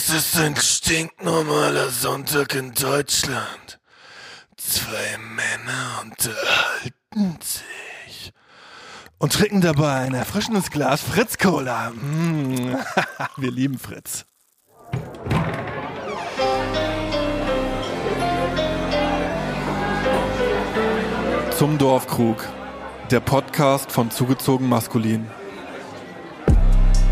[0.00, 3.80] Es ist ein stinknormaler Sonntag in Deutschland.
[4.56, 8.32] Zwei Männer unterhalten sich
[9.18, 11.90] und trinken dabei ein erfrischendes Glas Fritz Cola.
[11.90, 12.76] Mm.
[13.38, 14.24] Wir lieben Fritz.
[21.58, 22.46] Zum Dorfkrug.
[23.10, 25.28] Der Podcast von Zugezogen Maskulin.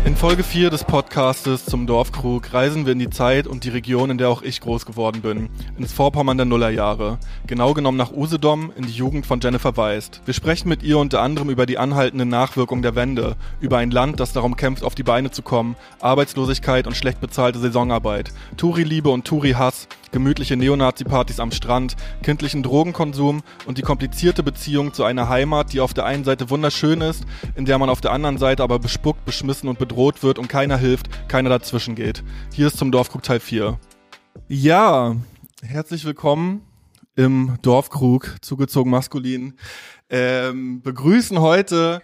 [0.07, 4.09] In Folge 4 des Podcastes zum Dorfkrug reisen wir in die Zeit und die Region,
[4.09, 7.17] in der auch ich groß geworden bin, ins Vorpommern der Nullerjahre.
[7.45, 10.21] Genau genommen nach Usedom in die Jugend von Jennifer Weist.
[10.23, 14.21] Wir sprechen mit ihr unter anderem über die anhaltenden Nachwirkungen der Wende, über ein Land,
[14.21, 19.25] das darum kämpft, auf die Beine zu kommen, Arbeitslosigkeit und schlecht bezahlte Saisonarbeit, Touri-Liebe und
[19.25, 25.79] Touri-Hass, gemütliche Neonazi-Partys am Strand, kindlichen Drogenkonsum und die komplizierte Beziehung zu einer Heimat, die
[25.79, 27.25] auf der einen Seite wunderschön ist,
[27.55, 30.77] in der man auf der anderen Seite aber bespuckt, beschmissen und bedroht wird und keiner
[30.77, 32.23] hilft, keiner dazwischen geht.
[32.53, 33.79] Hier ist zum Dorfkrug Teil 4.
[34.47, 35.15] Ja,
[35.61, 36.61] herzlich willkommen
[37.15, 39.55] im Dorfkrug, zugezogen maskulin.
[40.09, 42.01] Ähm, begrüßen heute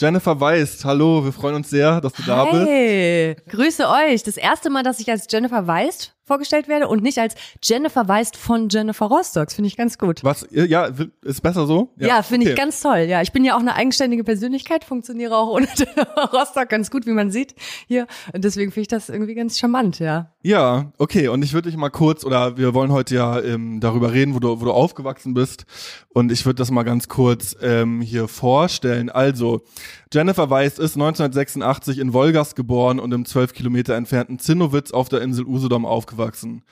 [0.00, 2.66] Jennifer Weist, hallo, wir freuen uns sehr, dass du da bist.
[2.66, 4.22] Hey, grüße euch.
[4.22, 8.36] Das erste Mal, dass ich als Jennifer Weist vorgestellt werde und nicht als Jennifer Weist
[8.36, 9.54] von Jennifer Rostocks.
[9.54, 10.22] Finde ich ganz gut.
[10.22, 10.88] Was, ja,
[11.22, 11.92] ist besser so?
[11.98, 12.52] Ja, ja finde okay.
[12.52, 13.00] ich ganz toll.
[13.08, 17.04] Ja, ich bin ja auch eine eigenständige Persönlichkeit, funktioniere auch ohne Jennifer Rostock ganz gut,
[17.06, 17.56] wie man sieht
[17.88, 18.06] hier.
[18.32, 20.30] Und deswegen finde ich das irgendwie ganz charmant, ja.
[20.42, 21.26] Ja, okay.
[21.26, 24.38] Und ich würde dich mal kurz, oder wir wollen heute ja ähm, darüber reden, wo
[24.38, 25.66] du, wo du aufgewachsen bist.
[26.10, 29.10] Und ich würde das mal ganz kurz ähm, hier vorstellen.
[29.10, 29.64] Also,
[30.12, 35.22] Jennifer Weist ist 1986 in Wolgast geboren und im 12 Kilometer entfernten Zinnowitz auf der
[35.22, 36.62] Insel Usedom aufgewachsen aufgewachsen.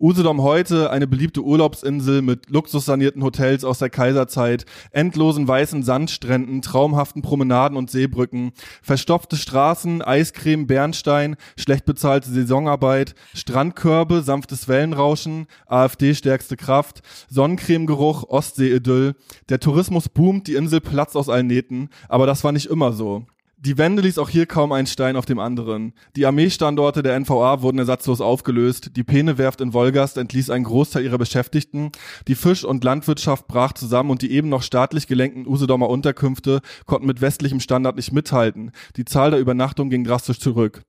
[0.00, 7.22] Usedom heute eine beliebte Urlaubsinsel mit luxussanierten Hotels aus der Kaiserzeit, endlosen weißen Sandstränden, traumhaften
[7.22, 16.56] Promenaden und Seebrücken, verstopfte Straßen, Eiscreme, Bernstein, schlecht bezahlte Saisonarbeit, Strandkörbe, sanftes Wellenrauschen, AfD stärkste
[16.56, 19.14] Kraft, Sonnencremegeruch, Ostsee-Idyll.
[19.48, 23.26] Der Tourismus boomt, die Insel platzt aus allen Nähten, aber das war nicht immer so.
[23.64, 25.94] Die Wende ließ auch hier kaum einen Stein auf dem anderen.
[26.16, 31.16] Die Armeestandorte der NVA wurden ersatzlos aufgelöst, die Penewerft in Wolgast entließ einen Großteil ihrer
[31.16, 31.90] Beschäftigten,
[32.28, 37.06] die Fisch- und Landwirtschaft brach zusammen und die eben noch staatlich gelenkten Usedomer Unterkünfte konnten
[37.06, 38.70] mit westlichem Standard nicht mithalten.
[38.96, 40.82] Die Zahl der Übernachtungen ging drastisch zurück.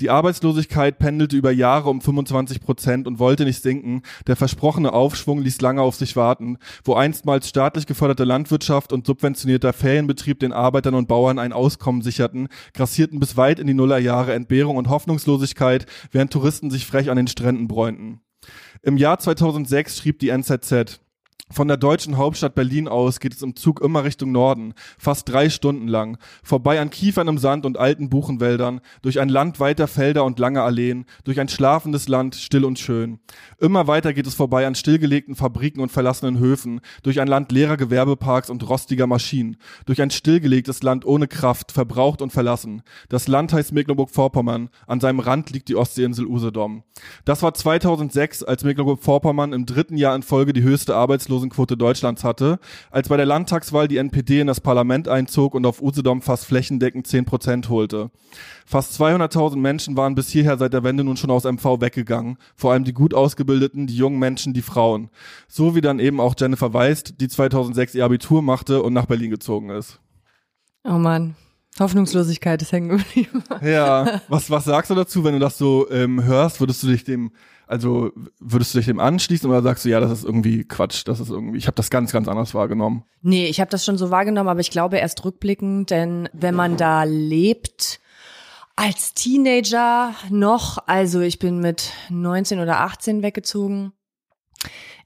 [0.00, 4.02] Die Arbeitslosigkeit pendelte über Jahre um 25 Prozent und wollte nicht sinken.
[4.26, 6.58] Der versprochene Aufschwung ließ lange auf sich warten.
[6.84, 12.48] Wo einstmals staatlich geförderte Landwirtschaft und subventionierter Ferienbetrieb den Arbeitern und Bauern ein Auskommen sicherten,
[12.74, 17.28] grassierten bis weit in die Nullerjahre Entbehrung und Hoffnungslosigkeit, während Touristen sich frech an den
[17.28, 18.20] Stränden bräunten.
[18.82, 21.00] Im Jahr 2006 schrieb die NZZ,
[21.48, 25.48] von der deutschen Hauptstadt Berlin aus geht es im Zug immer Richtung Norden, fast drei
[25.48, 30.24] Stunden lang, vorbei an Kiefern im Sand und alten Buchenwäldern, durch ein Land weiter Felder
[30.24, 33.20] und lange Alleen, durch ein schlafendes Land, still und schön.
[33.60, 37.76] Immer weiter geht es vorbei an stillgelegten Fabriken und verlassenen Höfen, durch ein Land leerer
[37.76, 42.82] Gewerbeparks und rostiger Maschinen, durch ein stillgelegtes Land ohne Kraft, verbraucht und verlassen.
[43.08, 46.82] Das Land heißt Mecklenburg-Vorpommern, an seinem Rand liegt die Ostseeinsel Usedom.
[47.24, 52.24] Das war 2006, als Mecklenburg-Vorpommern im dritten Jahr in Folge die höchste Arbeitslosigkeit Arbeitslosenquote Deutschlands
[52.24, 52.58] hatte,
[52.90, 57.06] als bei der Landtagswahl die NPD in das Parlament einzog und auf Usedom fast flächendeckend
[57.06, 58.10] 10 Prozent holte.
[58.64, 62.72] Fast 200.000 Menschen waren bis hierher seit der Wende nun schon aus MV weggegangen, vor
[62.72, 65.10] allem die gut ausgebildeten, die jungen Menschen, die Frauen.
[65.48, 69.30] So wie dann eben auch Jennifer Weist, die 2006 ihr Abitur machte und nach Berlin
[69.30, 70.00] gezogen ist.
[70.84, 71.34] Oh Mann.
[71.78, 73.42] Hoffnungslosigkeit ist hängen geblieben.
[73.62, 76.60] Ja, was, was sagst du dazu, wenn du das so ähm, hörst?
[76.60, 77.32] Würdest du dich dem
[77.66, 81.20] also würdest du dich dem anschließen oder sagst du, ja, das ist irgendwie Quatsch, das
[81.20, 83.04] ist irgendwie, ich habe das ganz, ganz anders wahrgenommen?
[83.22, 86.76] Nee, ich habe das schon so wahrgenommen, aber ich glaube erst rückblickend, denn wenn man
[86.76, 88.00] da lebt,
[88.76, 93.92] als Teenager noch, also ich bin mit 19 oder 18 weggezogen,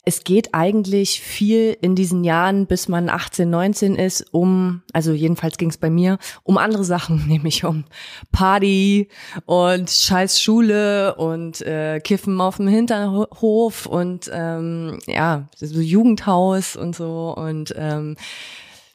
[0.05, 5.59] es geht eigentlich viel in diesen Jahren, bis man 18, 19 ist, um, also jedenfalls
[5.59, 7.85] ging es bei mir, um andere Sachen, nämlich um
[8.33, 9.09] Party
[9.45, 16.97] und scheiß Schule und äh, Kiffen auf dem Hinterhof und ähm, ja, so Jugendhaus und
[16.97, 18.17] so und ähm,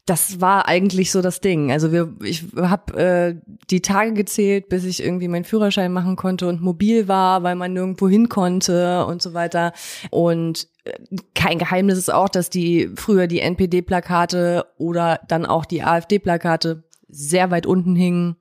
[0.06, 1.72] das war eigentlich so das Ding.
[1.72, 3.36] Also wir, ich habe äh,
[3.72, 7.74] die Tage gezählt, bis ich irgendwie meinen Führerschein machen konnte und mobil war, weil man
[7.74, 9.74] nirgendwo hin konnte und so weiter.
[10.12, 10.68] Und
[11.34, 17.52] kein Geheimnis ist auch, dass die früher die NPD-Plakate oder dann auch die AfD-Plakate sehr
[17.52, 18.36] weit unten hingen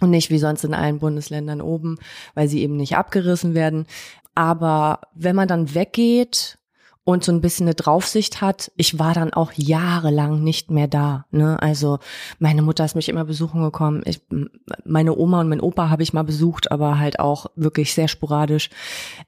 [0.00, 1.98] und nicht wie sonst in allen Bundesländern oben,
[2.34, 3.86] weil sie eben nicht abgerissen werden.
[4.34, 6.58] Aber wenn man dann weggeht
[7.04, 8.70] und so ein bisschen eine Draufsicht hat.
[8.76, 11.26] Ich war dann auch jahrelang nicht mehr da.
[11.32, 11.60] Ne?
[11.60, 11.98] Also
[12.38, 14.02] meine Mutter ist mich immer besuchen gekommen.
[14.04, 14.20] Ich,
[14.84, 18.70] meine Oma und mein Opa habe ich mal besucht, aber halt auch wirklich sehr sporadisch.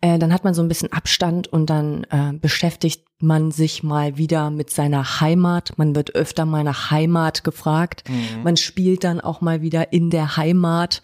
[0.00, 4.16] Äh, dann hat man so ein bisschen Abstand und dann äh, beschäftigt man sich mal
[4.16, 5.76] wieder mit seiner Heimat.
[5.76, 8.04] Man wird öfter mal nach Heimat gefragt.
[8.08, 8.42] Mhm.
[8.44, 11.02] Man spielt dann auch mal wieder in der Heimat.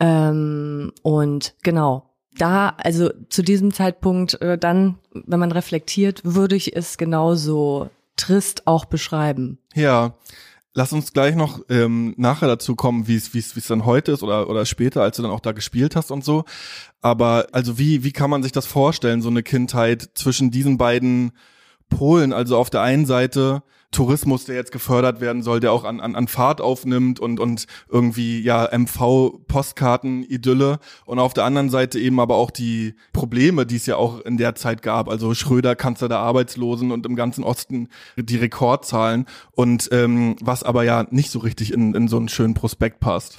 [0.00, 2.09] Ähm, und genau,
[2.40, 8.66] da, also zu diesem Zeitpunkt, äh, dann, wenn man reflektiert, würde ich es genauso trist
[8.66, 9.58] auch beschreiben.
[9.74, 10.14] Ja.
[10.72, 13.84] Lass uns gleich noch ähm, nachher dazu kommen, wie es wie es wie es dann
[13.84, 16.44] heute ist oder oder später, als du dann auch da gespielt hast und so.
[17.00, 21.32] Aber also wie wie kann man sich das vorstellen, so eine Kindheit zwischen diesen beiden
[21.88, 22.32] Polen?
[22.32, 26.14] Also auf der einen Seite Tourismus, der jetzt gefördert werden soll, der auch an, an,
[26.14, 32.36] an Fahrt aufnimmt und, und irgendwie ja MV-Postkarten-Idylle und auf der anderen Seite eben aber
[32.36, 35.08] auch die Probleme, die es ja auch in der Zeit gab.
[35.08, 40.84] Also Schröder, Kanzler der Arbeitslosen und im ganzen Osten die Rekordzahlen und ähm, was aber
[40.84, 43.36] ja nicht so richtig in, in so einen schönen Prospekt passt.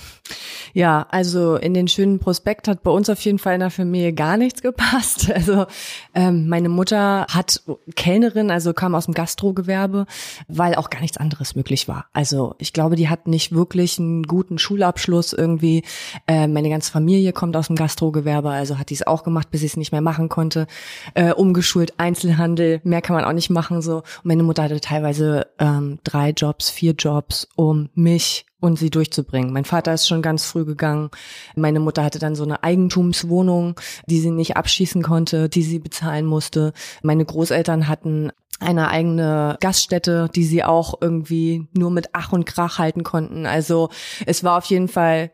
[0.74, 4.14] Ja, also in den schönen Prospekt hat bei uns auf jeden Fall in der Familie
[4.14, 5.32] gar nichts gepasst.
[5.42, 5.66] Also
[6.14, 7.64] ähm, meine Mutter hat
[7.96, 10.06] Kellnerin, also kam aus dem Gastrogewerbe,
[10.48, 12.06] weil auch gar nichts anderes möglich war.
[12.14, 15.84] Also ich glaube, die hat nicht wirklich einen guten Schulabschluss irgendwie.
[16.28, 19.62] Äh, meine ganze Familie kommt aus dem Gastrogewerbe, also hat die es auch gemacht, bis
[19.62, 20.68] sie es nicht mehr machen konnte.
[21.16, 23.98] Äh, umgeschult, Einzelhandel, mehr kann man auch nicht machen so.
[23.98, 29.52] Und meine Mutter hatte teilweise ähm, drei Jobs, vier Jobs, um mich und sie durchzubringen.
[29.52, 31.10] Mein Vater ist schon ganz früh gegangen.
[31.56, 36.26] Meine Mutter hatte dann so eine Eigentumswohnung, die sie nicht abschießen konnte, die sie bezahlen
[36.26, 36.72] musste.
[37.02, 42.78] Meine Großeltern hatten eine eigene Gaststätte, die sie auch irgendwie nur mit Ach und Krach
[42.78, 43.46] halten konnten.
[43.46, 43.90] Also
[44.26, 45.32] es war auf jeden Fall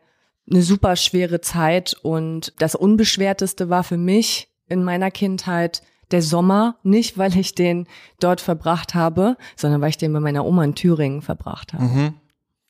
[0.50, 6.76] eine super schwere Zeit und das Unbeschwerteste war für mich in meiner Kindheit der Sommer,
[6.82, 7.86] nicht weil ich den
[8.18, 11.84] dort verbracht habe, sondern weil ich den bei meiner Oma in Thüringen verbracht habe.
[11.84, 12.14] Mhm.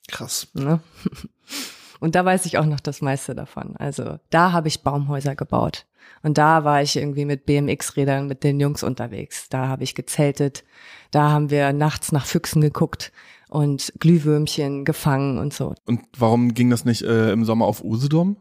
[0.09, 0.49] Krass.
[0.55, 0.81] Ne?
[2.01, 3.77] Und da weiß ich auch noch das meiste davon.
[3.77, 5.87] Also da habe ich Baumhäuser gebaut.
[6.23, 9.49] Und da war ich irgendwie mit BMX-Rädern mit den Jungs unterwegs.
[9.49, 10.65] Da habe ich gezeltet.
[11.11, 13.13] Da haben wir nachts nach Füchsen geguckt
[13.49, 15.75] und Glühwürmchen gefangen und so.
[15.87, 18.37] Und warum ging das nicht äh, im Sommer auf Usedom?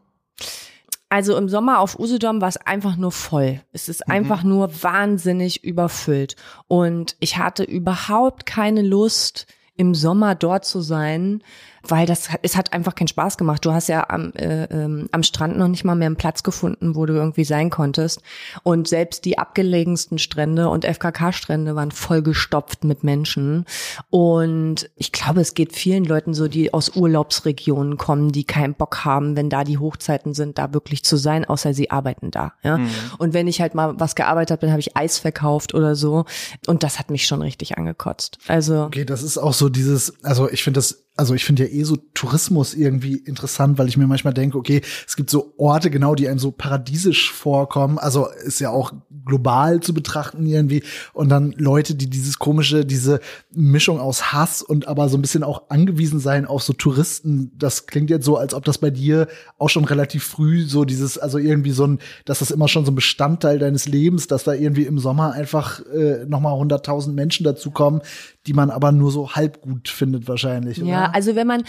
[1.09, 3.61] Also im Sommer auf Usedom war es einfach nur voll.
[3.71, 4.13] Es ist mhm.
[4.13, 6.35] einfach nur wahnsinnig überfüllt.
[6.67, 9.47] Und ich hatte überhaupt keine Lust,
[9.77, 11.41] im Sommer dort zu sein,
[11.89, 13.63] weil das es hat einfach keinen Spaß gemacht.
[13.65, 16.95] Du hast ja am, äh, ähm, am Strand noch nicht mal mehr einen Platz gefunden,
[16.95, 18.21] wo du irgendwie sein konntest.
[18.63, 23.65] Und selbst die abgelegensten Strände und FKK-Strände waren vollgestopft mit Menschen.
[24.09, 29.05] Und ich glaube, es geht vielen Leuten so, die aus Urlaubsregionen kommen, die keinen Bock
[29.05, 32.53] haben, wenn da die Hochzeiten sind, da wirklich zu sein, außer sie arbeiten da.
[32.63, 32.77] Ja?
[32.77, 32.89] Mhm.
[33.17, 36.25] Und wenn ich halt mal was gearbeitet bin, habe ich Eis verkauft oder so.
[36.67, 38.37] Und das hat mich schon richtig angekotzt.
[38.47, 41.69] Also okay, das ist auch so dieses, also ich finde das also ich finde ja
[41.77, 45.89] eh so Tourismus irgendwie interessant, weil ich mir manchmal denke, okay, es gibt so Orte
[45.89, 47.97] genau, die einem so paradiesisch vorkommen.
[47.97, 48.93] Also ist ja auch
[49.27, 50.83] global zu betrachten irgendwie.
[51.13, 53.19] Und dann Leute, die dieses komische, diese
[53.51, 57.51] Mischung aus Hass und aber so ein bisschen auch angewiesen sein auf so Touristen.
[57.57, 59.27] Das klingt jetzt so, als ob das bei dir
[59.57, 62.91] auch schon relativ früh so dieses, also irgendwie so ein, dass das immer schon so
[62.91, 68.01] ein Bestandteil deines Lebens, dass da irgendwie im Sommer einfach äh, nochmal hunderttausend Menschen dazukommen,
[68.47, 70.77] die man aber nur so halb gut findet wahrscheinlich.
[70.77, 71.15] Ja, oder?
[71.15, 71.63] also wenn man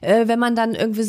[0.00, 1.02] äh, wenn man dann irgendwie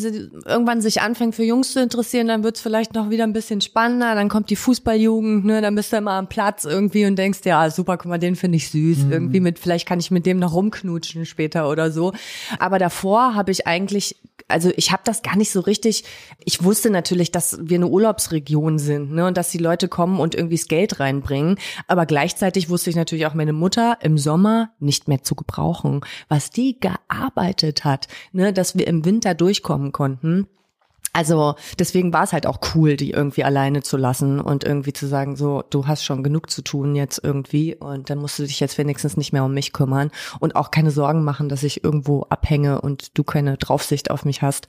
[0.44, 4.14] irgendwann sich anfängt für Jungs zu interessieren, dann wird's vielleicht noch wieder ein bisschen spannender.
[4.14, 7.70] Dann kommt die Fußballjugend, ne, dann bist du immer am Platz irgendwie und denkst, ja
[7.70, 9.04] super, guck mal, den finde ich süß.
[9.04, 9.12] Mhm.
[9.12, 12.12] Irgendwie mit, vielleicht kann ich mit dem noch rumknutschen später oder so.
[12.58, 14.16] Aber davor habe ich eigentlich
[14.48, 16.04] also ich habe das gar nicht so richtig.
[16.44, 20.34] Ich wusste natürlich, dass wir eine Urlaubsregion sind, ne, und dass die Leute kommen und
[20.34, 21.56] irgendwie das Geld reinbringen.
[21.88, 26.50] Aber gleichzeitig wusste ich natürlich auch meine Mutter im Sommer nicht mehr zu gebrauchen, was
[26.50, 30.46] die gearbeitet hat, ne, dass wir im Winter durchkommen konnten.
[31.16, 35.06] Also deswegen war es halt auch cool, die irgendwie alleine zu lassen und irgendwie zu
[35.06, 38.60] sagen, so, du hast schon genug zu tun jetzt irgendwie und dann musst du dich
[38.60, 42.24] jetzt wenigstens nicht mehr um mich kümmern und auch keine Sorgen machen, dass ich irgendwo
[42.24, 44.68] abhänge und du keine Draufsicht auf mich hast.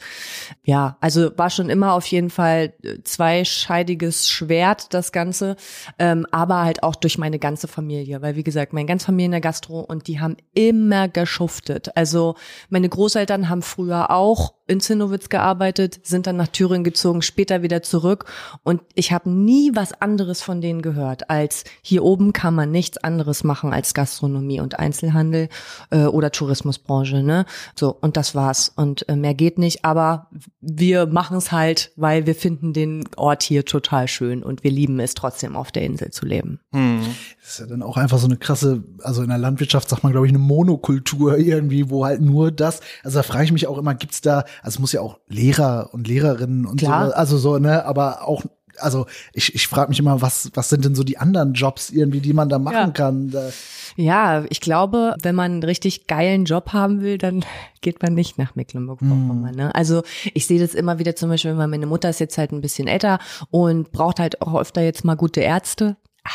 [0.63, 2.73] Ja, also war schon immer auf jeden Fall
[3.03, 5.57] zweischeidiges Schwert, das Ganze,
[5.99, 9.31] ähm, aber halt auch durch meine ganze Familie, weil wie gesagt, meine ganze Familie in
[9.31, 11.89] der Gastro und die haben immer geschuftet.
[11.97, 12.35] Also
[12.69, 17.81] meine Großeltern haben früher auch in Zinnowitz gearbeitet, sind dann nach Thüringen gezogen, später wieder
[17.81, 18.25] zurück
[18.63, 22.97] und ich habe nie was anderes von denen gehört, als hier oben kann man nichts
[22.97, 25.49] anderes machen als Gastronomie und Einzelhandel
[25.89, 27.45] äh, oder Tourismusbranche, ne?
[27.75, 30.27] So und das war's und äh, mehr geht nicht, aber
[30.61, 34.99] wir machen es halt, weil wir finden den Ort hier total schön und wir lieben
[34.99, 36.59] es trotzdem auf der Insel zu leben.
[36.73, 37.01] Hm.
[37.41, 40.11] Das ist ja dann auch einfach so eine krasse, also in der Landwirtschaft sagt man
[40.11, 43.77] glaube ich eine Monokultur irgendwie, wo halt nur das, also da frage ich mich auch
[43.77, 47.07] immer, gibt's da also es muss ja auch Lehrer und Lehrerinnen und Klar.
[47.07, 48.43] so, also so, ne, aber auch
[48.79, 52.19] also ich, ich frage mich immer, was, was sind denn so die anderen Jobs irgendwie,
[52.19, 52.87] die man da machen Ja.
[52.91, 53.35] kann?
[53.95, 57.43] Ja, ich glaube, wenn man einen richtig geilen Job haben will, dann
[57.81, 59.55] geht man nicht nach Mecklenburg-Vorpommern.
[59.55, 59.73] Ne?
[59.73, 62.61] Also ich sehe das immer wieder zum Beispiel, weil meine Mutter ist jetzt halt ein
[62.61, 63.17] bisschen älter
[63.49, 65.97] und braucht halt auch öfter jetzt mal gute Ärzte.
[66.23, 66.29] Ah,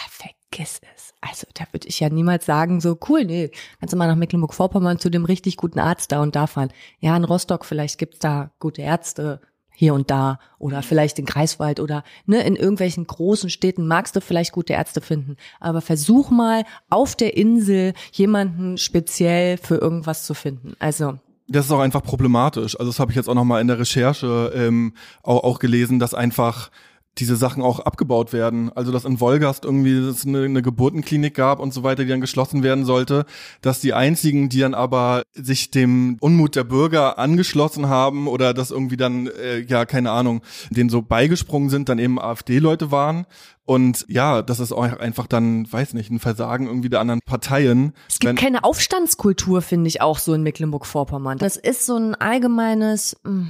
[0.52, 1.14] vergiss es.
[1.20, 4.98] Also da würde ich ja niemals sagen, so cool, nee, kannst du mal nach Mecklenburg-Vorpommern
[4.98, 6.70] zu dem richtig guten Arzt da und da fahren.
[7.00, 9.40] Ja, in Rostock vielleicht gibt's da gute Ärzte
[9.74, 14.20] hier und da oder vielleicht in Greifswald oder ne, in irgendwelchen großen Städten magst du
[14.20, 20.34] vielleicht gute Ärzte finden, aber versuch mal auf der Insel jemanden speziell für irgendwas zu
[20.34, 20.74] finden.
[20.78, 21.18] Also
[21.48, 22.78] Das ist auch einfach problematisch.
[22.78, 24.92] Also das habe ich jetzt auch noch mal in der Recherche ähm,
[25.22, 26.70] auch, auch gelesen, dass einfach
[27.18, 28.70] diese Sachen auch abgebaut werden.
[28.74, 32.20] Also dass in Wolgast irgendwie es eine, eine Geburtenklinik gab und so weiter, die dann
[32.20, 33.26] geschlossen werden sollte,
[33.60, 38.70] dass die einzigen, die dann aber sich dem Unmut der Bürger angeschlossen haben oder das
[38.70, 40.40] irgendwie dann, äh, ja, keine Ahnung,
[40.70, 43.26] denen so beigesprungen sind, dann eben AfD-Leute waren.
[43.64, 47.92] Und ja, das ist auch einfach dann, weiß nicht, ein Versagen irgendwie der anderen Parteien.
[48.08, 51.38] es gibt keine Aufstandskultur, finde ich auch so in Mecklenburg-Vorpommern.
[51.38, 53.46] Das ist so ein allgemeines mh,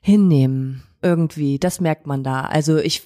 [0.00, 0.82] Hinnehmen.
[1.02, 2.42] Irgendwie, das merkt man da.
[2.42, 3.02] Also ich,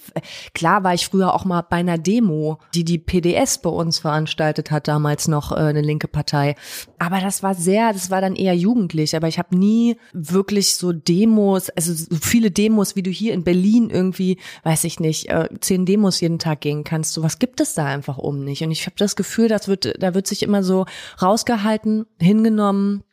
[0.55, 4.71] klar war ich früher auch mal bei einer Demo, die die PDS bei uns veranstaltet
[4.71, 6.57] hat, damals noch äh, eine linke Partei.
[6.99, 9.17] Aber das war sehr, das war dann eher jugendlich.
[9.17, 13.45] Aber ich habe nie wirklich so Demos, also so viele Demos, wie du hier in
[13.45, 17.15] Berlin irgendwie, weiß ich nicht, äh, zehn Demos jeden Tag gehen kannst.
[17.15, 18.62] So was gibt es da einfach um nicht.
[18.62, 20.85] Und ich habe das Gefühl, das wird, da wird sich immer so
[21.23, 23.05] rausgehalten, hingenommen,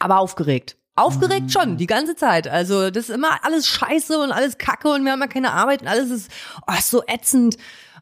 [0.00, 0.79] aber aufgeregt.
[1.00, 2.48] Aufgeregt schon, die ganze Zeit.
[2.48, 5.82] Also das ist immer alles scheiße und alles kacke und wir haben ja keine Arbeit
[5.82, 6.30] und alles ist,
[6.66, 7.56] oh, so ätzend.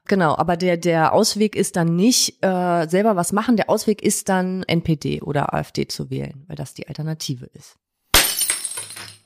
[0.07, 4.28] Genau, aber der, der Ausweg ist dann nicht äh, selber was machen, der Ausweg ist
[4.28, 7.76] dann NPD oder AfD zu wählen, weil das die Alternative ist.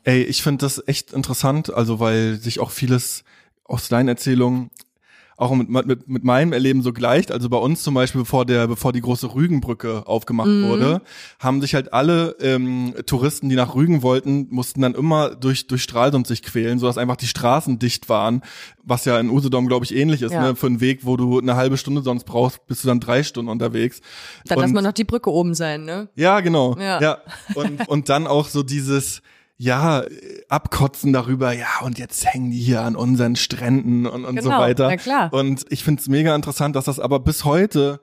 [0.05, 3.23] Ey, ich finde das echt interessant, also weil sich auch vieles
[3.65, 4.71] aus deinen Erzählungen
[5.37, 7.33] auch mit, mit, mit meinem Erleben so gleicht.
[7.33, 11.03] Also bei uns zum Beispiel, bevor der, bevor die große Rügenbrücke aufgemacht wurde,
[11.39, 15.83] haben sich halt alle ähm, Touristen, die nach Rügen wollten, mussten dann immer durch, durch
[15.83, 18.43] Stralsund sich quälen, sodass einfach die Straßen dicht waren,
[18.85, 20.43] was ja in Usedom, glaube ich, ähnlich ist, Ja.
[20.43, 20.57] ne?
[20.57, 23.51] Für einen Weg, wo du eine halbe Stunde sonst brauchst, bist du dann drei Stunden
[23.51, 24.01] unterwegs.
[24.47, 26.09] Dann Und- lass mal noch die Brücke oben sein, ne?
[26.15, 26.77] ja, genau.
[26.79, 27.01] Ja.
[27.01, 27.19] Ja.
[27.55, 29.23] Und, und dann auch so dieses,
[29.63, 30.03] ja,
[30.49, 34.59] abkotzen darüber, ja, und jetzt hängen die hier an unseren Stränden und, und so Genau,
[34.61, 34.89] weiter.
[34.89, 35.33] na klar.
[35.33, 38.01] Und ich finde es mega interessant, dass das aber bis heute,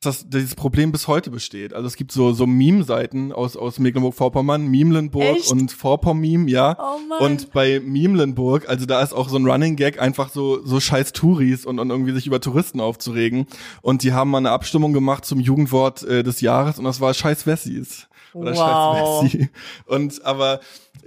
[0.00, 1.74] dass dieses Problem bis heute besteht.
[1.74, 5.50] Also es gibt so, so Meme-Seiten aus, aus Mecklenburg-Vorpommern, Miemlenburg Echt?
[5.52, 6.78] und Vorpommim, ja.
[6.80, 7.32] Oh Mann.
[7.32, 11.12] Und bei Miemlenburg, also da ist auch so ein Running Gag, einfach so, so scheiß
[11.12, 13.44] Touris und, und irgendwie sich über Touristen aufzuregen.
[13.82, 17.12] Und die haben mal eine Abstimmung gemacht zum Jugendwort äh, des Jahres und das war
[17.12, 18.08] scheiß Wessis.
[18.34, 19.22] Oder Wow.
[19.22, 19.50] scheiß Wessi.
[19.86, 20.60] Und aber,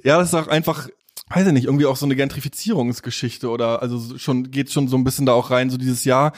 [0.03, 0.87] ja, das ist auch einfach,
[1.29, 4.97] weiß ich nicht, irgendwie auch so eine Gentrifizierungsgeschichte oder also so- schon, geht schon so
[4.97, 6.33] ein bisschen da auch rein, so dieses Jahr,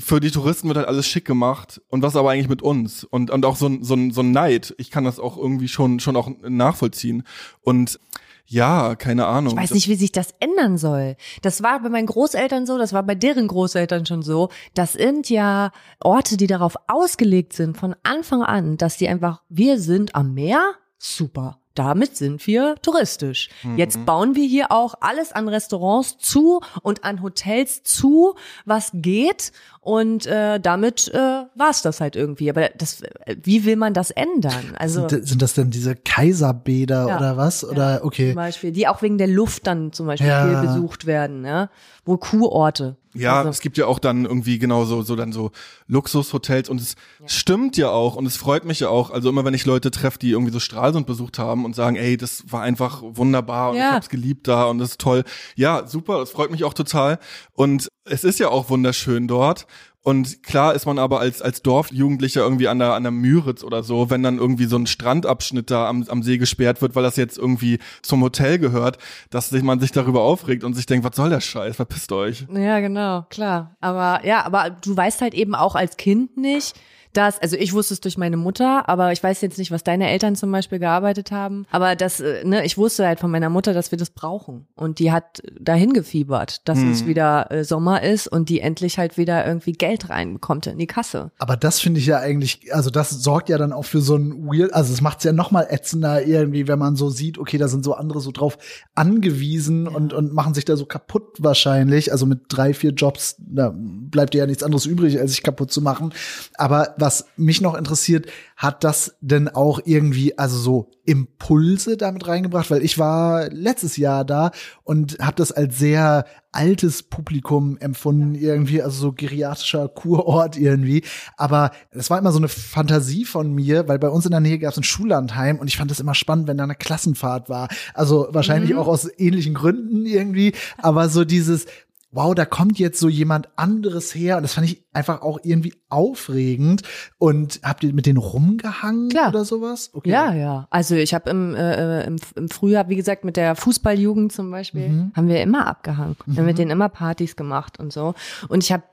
[0.00, 3.30] für die Touristen wird halt alles schick gemacht und was aber eigentlich mit uns und
[3.30, 4.74] und auch so ein so ein so ein Neid.
[4.78, 7.24] Ich kann das auch irgendwie schon schon auch nachvollziehen
[7.60, 8.00] und
[8.46, 9.52] ja, keine Ahnung.
[9.52, 11.16] Ich weiß nicht, wie sich das ändern soll.
[11.42, 14.50] Das war bei meinen Großeltern so, das war bei deren Großeltern schon so.
[14.74, 19.80] Das sind ja Orte, die darauf ausgelegt sind von Anfang an, dass die einfach, wir
[19.80, 21.58] sind am Meer, super.
[21.74, 23.50] Damit sind wir touristisch.
[23.62, 23.76] Mhm.
[23.76, 28.34] Jetzt bauen wir hier auch alles an Restaurants zu und an Hotels zu,
[28.64, 29.52] was geht.
[29.86, 31.16] Und äh, damit äh,
[31.54, 32.50] war es das halt irgendwie.
[32.50, 33.02] Aber das,
[33.44, 34.74] wie will man das ändern?
[34.76, 37.16] Also sind, sind das denn diese Kaiserbäder Ja.
[37.18, 37.62] oder was?
[37.62, 38.30] Oder okay.
[38.30, 40.44] zum Beispiel, die auch wegen der Luft dann zum Beispiel Ja.
[40.60, 41.70] viel besucht werden, ja.
[42.04, 42.96] Wo Kurorte.
[43.14, 45.52] Ja, Also, es gibt ja auch dann irgendwie genau so, so dann so
[45.86, 49.10] Luxushotels und es stimmt ja auch und es freut mich ja auch.
[49.10, 52.16] Also immer wenn ich Leute treffe, die irgendwie so Stralsund besucht haben und sagen, ey,
[52.16, 53.90] das war einfach wunderbar und Ja.
[53.90, 55.24] ich hab's geliebt da und das ist toll.
[55.54, 57.18] Ja, super, das freut mich auch total.
[57.54, 59.66] Und es ist ja auch wunderschön dort.
[60.06, 63.82] Und klar ist man aber als, als Dorfjugendlicher irgendwie an der, an der Müritz oder
[63.82, 67.16] so, wenn dann irgendwie so ein Strandabschnitt da am, am See gesperrt wird, weil das
[67.16, 68.98] jetzt irgendwie zum Hotel gehört,
[69.30, 72.46] dass sich man sich darüber aufregt und sich denkt, was soll der Scheiß, verpisst euch.
[72.54, 73.74] ja, genau, klar.
[73.80, 76.76] Aber ja, aber du weißt halt eben auch als Kind nicht,
[77.16, 80.10] Das, also ich wusste es durch meine Mutter, aber ich weiß jetzt nicht, was deine
[80.10, 81.64] Eltern zum Beispiel gearbeitet haben.
[81.70, 84.66] Aber das, äh, ne, ich wusste halt von meiner Mutter, dass wir das brauchen.
[84.74, 89.16] Und die hat dahin gefiebert, dass es wieder äh, Sommer ist und die endlich halt
[89.16, 91.30] wieder irgendwie Geld reinbekommt in die Kasse.
[91.38, 94.46] Aber das finde ich ja eigentlich, also das sorgt ja dann auch für so ein
[94.46, 97.56] weird, also es macht es ja noch mal ätzender irgendwie, wenn man so sieht, okay,
[97.56, 98.58] da sind so andere so drauf
[98.94, 102.12] angewiesen und, und machen sich da so kaputt wahrscheinlich.
[102.12, 105.72] Also mit drei, vier Jobs, da bleibt dir ja nichts anderes übrig, als sich kaputt
[105.72, 106.12] zu machen.
[106.58, 112.68] Aber was mich noch interessiert, hat das denn auch irgendwie, also so Impulse damit reingebracht?
[112.68, 114.50] Weil ich war letztes Jahr da
[114.82, 121.04] und habe das als sehr altes Publikum empfunden, irgendwie, also so geriatrischer Kurort irgendwie.
[121.36, 124.58] Aber das war immer so eine Fantasie von mir, weil bei uns in der Nähe
[124.58, 127.68] gab es ein Schullandheim und ich fand das immer spannend, wenn da eine Klassenfahrt war.
[127.94, 128.78] Also wahrscheinlich Mhm.
[128.78, 131.66] auch aus ähnlichen Gründen irgendwie, aber so dieses,
[132.10, 135.74] wow, da kommt jetzt so jemand anderes her und das fand ich einfach auch irgendwie
[135.88, 136.82] aufregend.
[137.18, 139.28] Und habt ihr mit denen rumgehangen Klar.
[139.28, 139.90] oder sowas?
[139.92, 140.10] Okay.
[140.10, 140.66] Ja, ja.
[140.70, 145.10] Also ich habe im, äh, im, im Frühjahr, wie gesagt, mit der Fußballjugend zum Beispiel,
[145.14, 146.16] haben wir immer abgehangen.
[146.26, 148.14] Wir haben mit denen immer Partys gemacht und so.
[148.48, 148.84] Und ich habe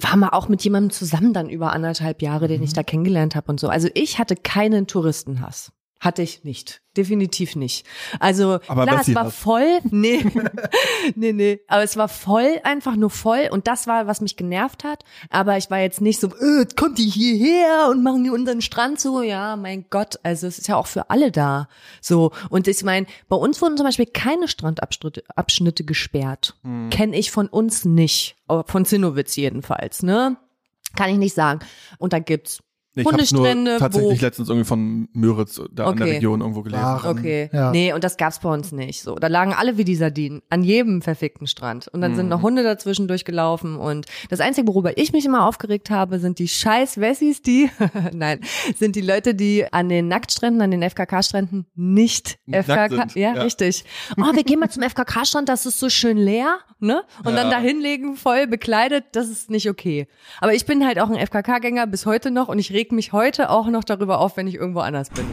[0.00, 3.50] war mal auch mit jemandem zusammen dann über anderthalb Jahre, den ich da kennengelernt habe
[3.50, 3.68] und so.
[3.68, 5.72] Also ich hatte keinen Touristenhass.
[6.00, 6.82] Hatte ich nicht.
[6.96, 7.86] Definitiv nicht.
[8.20, 9.36] Also Aber klar, es war hat's.
[9.36, 9.80] voll.
[9.90, 10.24] Nee.
[11.14, 11.60] nee, nee.
[11.66, 13.48] Aber es war voll, einfach nur voll.
[13.50, 15.04] Und das war, was mich genervt hat.
[15.30, 18.60] Aber ich war jetzt nicht so, äh, jetzt kommt die hierher und machen die unseren
[18.60, 19.22] Strand so.
[19.22, 20.18] Ja, mein Gott.
[20.22, 21.68] Also es ist ja auch für alle da.
[22.00, 22.32] So.
[22.50, 26.56] Und ich meine, bei uns wurden zum Beispiel keine Strandabschnitte Abschnitte gesperrt.
[26.64, 26.90] Hm.
[26.90, 28.36] Kenne ich von uns nicht.
[28.46, 30.36] Aber von Zinnowitz jedenfalls, ne?
[30.96, 31.60] Kann ich nicht sagen.
[31.98, 32.62] Und da gibt's
[32.96, 36.14] Ich habe nur Hundestrände, tatsächlich wo letztens irgendwie von Müritz da in der Okay.
[36.14, 36.82] Region irgendwo gelesen.
[36.82, 37.18] Waren.
[37.18, 37.50] Okay.
[37.52, 37.70] Ja.
[37.72, 39.02] Nee, und das gab's bei uns nicht.
[39.02, 41.88] So, da lagen alle wie die Sardinen an jedem verfickten Strand.
[41.88, 43.76] Und dann sind noch Hunde dazwischen durchgelaufen.
[43.76, 47.68] Und das Einzige, worüber ich mich immer aufgeregt habe, sind die scheiß Wessis, die,
[48.12, 48.40] nein,
[48.76, 53.34] sind die Leute, die an den Nacktstränden, an den FKK-Stränden nicht Nackt FKK, sind, ja,
[53.34, 53.42] ja.
[53.42, 53.84] richtig.
[54.16, 57.02] Oh, wir gehen mal zum FKK-Strand, das ist so schön leer, ne?
[57.24, 57.54] Und dann Ja.
[57.54, 60.06] da hinlegen, voll bekleidet, das ist nicht okay.
[60.40, 63.50] Aber ich bin halt auch ein FKK-Gänger bis heute noch und ich reg mich heute
[63.50, 65.26] auch noch darüber auf, wenn ich irgendwo anders bin.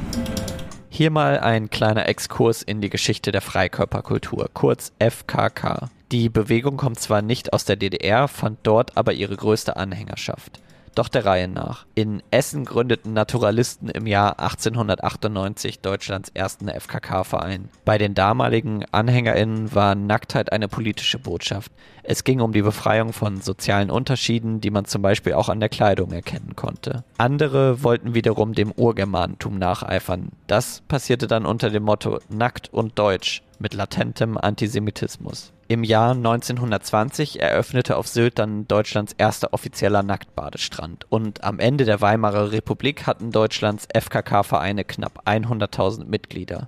[0.89, 5.89] Hier mal ein kleiner Exkurs in die Geschichte der Freikörperkultur, kurz FKK.
[6.11, 10.59] Die Bewegung kommt zwar nicht aus der DDR, fand dort aber ihre größte Anhängerschaft.
[10.95, 11.85] Doch der Reihe nach.
[11.95, 17.69] In Essen gründeten Naturalisten im Jahr 1898 Deutschlands ersten FKK-Verein.
[17.85, 21.71] Bei den damaligen AnhängerInnen war Nacktheit eine politische Botschaft.
[22.03, 25.69] Es ging um die Befreiung von sozialen Unterschieden, die man zum Beispiel auch an der
[25.69, 27.03] Kleidung erkennen konnte.
[27.17, 30.29] Andere wollten wiederum dem Urgermanentum nacheifern.
[30.47, 35.53] Das passierte dann unter dem Motto Nackt und Deutsch mit latentem Antisemitismus.
[35.67, 42.01] Im Jahr 1920 eröffnete auf Sylt dann Deutschlands erster offizieller Nacktbadestrand und am Ende der
[42.01, 46.65] Weimarer Republik hatten Deutschlands FKK-Vereine knapp 100.000 Mitglieder.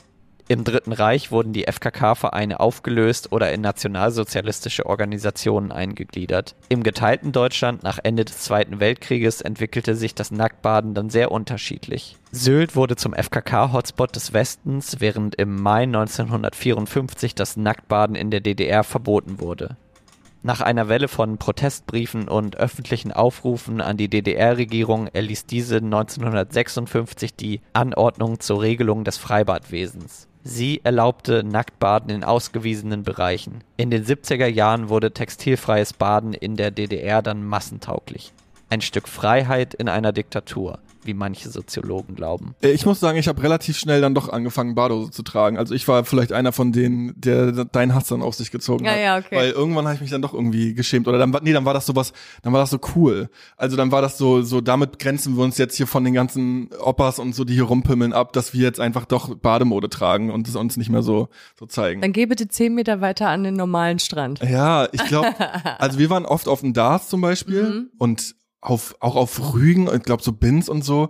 [0.50, 6.56] Im Dritten Reich wurden die FKK-Vereine aufgelöst oder in nationalsozialistische Organisationen eingegliedert.
[6.68, 12.18] Im geteilten Deutschland nach Ende des Zweiten Weltkrieges entwickelte sich das Nacktbaden dann sehr unterschiedlich.
[12.32, 18.84] Sylt wurde zum FKK-Hotspot des Westens, während im Mai 1954 das Nacktbaden in der DDR
[18.84, 19.78] verboten wurde.
[20.46, 27.62] Nach einer Welle von Protestbriefen und öffentlichen Aufrufen an die DDR-Regierung erließ diese 1956 die
[27.72, 30.28] Anordnung zur Regelung des Freibadwesens.
[30.46, 33.64] Sie erlaubte Nacktbaden in ausgewiesenen Bereichen.
[33.78, 38.34] In den 70er Jahren wurde textilfreies Baden in der DDR dann massentauglich.
[38.70, 42.56] Ein Stück Freiheit in einer Diktatur, wie manche Soziologen glauben.
[42.62, 45.58] Äh, Ich muss sagen, ich habe relativ schnell dann doch angefangen, Badehose zu tragen.
[45.58, 48.92] Also ich war vielleicht einer von denen, der deinen Hass dann auf sich gezogen Ja,
[48.92, 49.00] hat.
[49.00, 49.36] ja, okay.
[49.36, 51.08] Weil irgendwann habe ich mich dann doch irgendwie geschämt.
[51.08, 53.30] Oder dann war, nee, dann war das sowas, dann war das so cool.
[53.58, 56.70] Also dann war das so, so damit grenzen wir uns jetzt hier von den ganzen
[56.80, 60.48] Oppas und so, die hier rumpimmeln ab, dass wir jetzt einfach doch Bademode tragen und
[60.48, 62.02] es uns nicht mehr so, so zeigen.
[62.02, 64.40] Dann geh bitte zehn Meter weiter an den normalen Strand.
[64.44, 65.28] Ja, ich glaube,
[65.80, 67.90] also wir waren oft auf dem Dars zum Beispiel Mhm.
[67.98, 71.10] und auf, auch auf Rügen, ich glaube so Bins und so.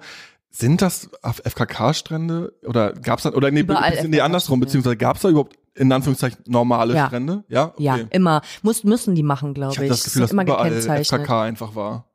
[0.50, 5.58] Sind das FKK-Strände oder gab's da, oder nee, Überall nee andersrum, beziehungsweise gab's da überhaupt
[5.76, 7.08] in Anführungszeichen normale Ja.
[7.08, 7.44] Strände?
[7.48, 7.84] Ja, okay.
[7.84, 8.42] Ja, immer.
[8.62, 9.80] Muss, müssen die machen, glaube ich ich.
[9.80, 10.72] habe das Gefühl, dass immer überall.
[11.04, 12.06] FKK einfach war.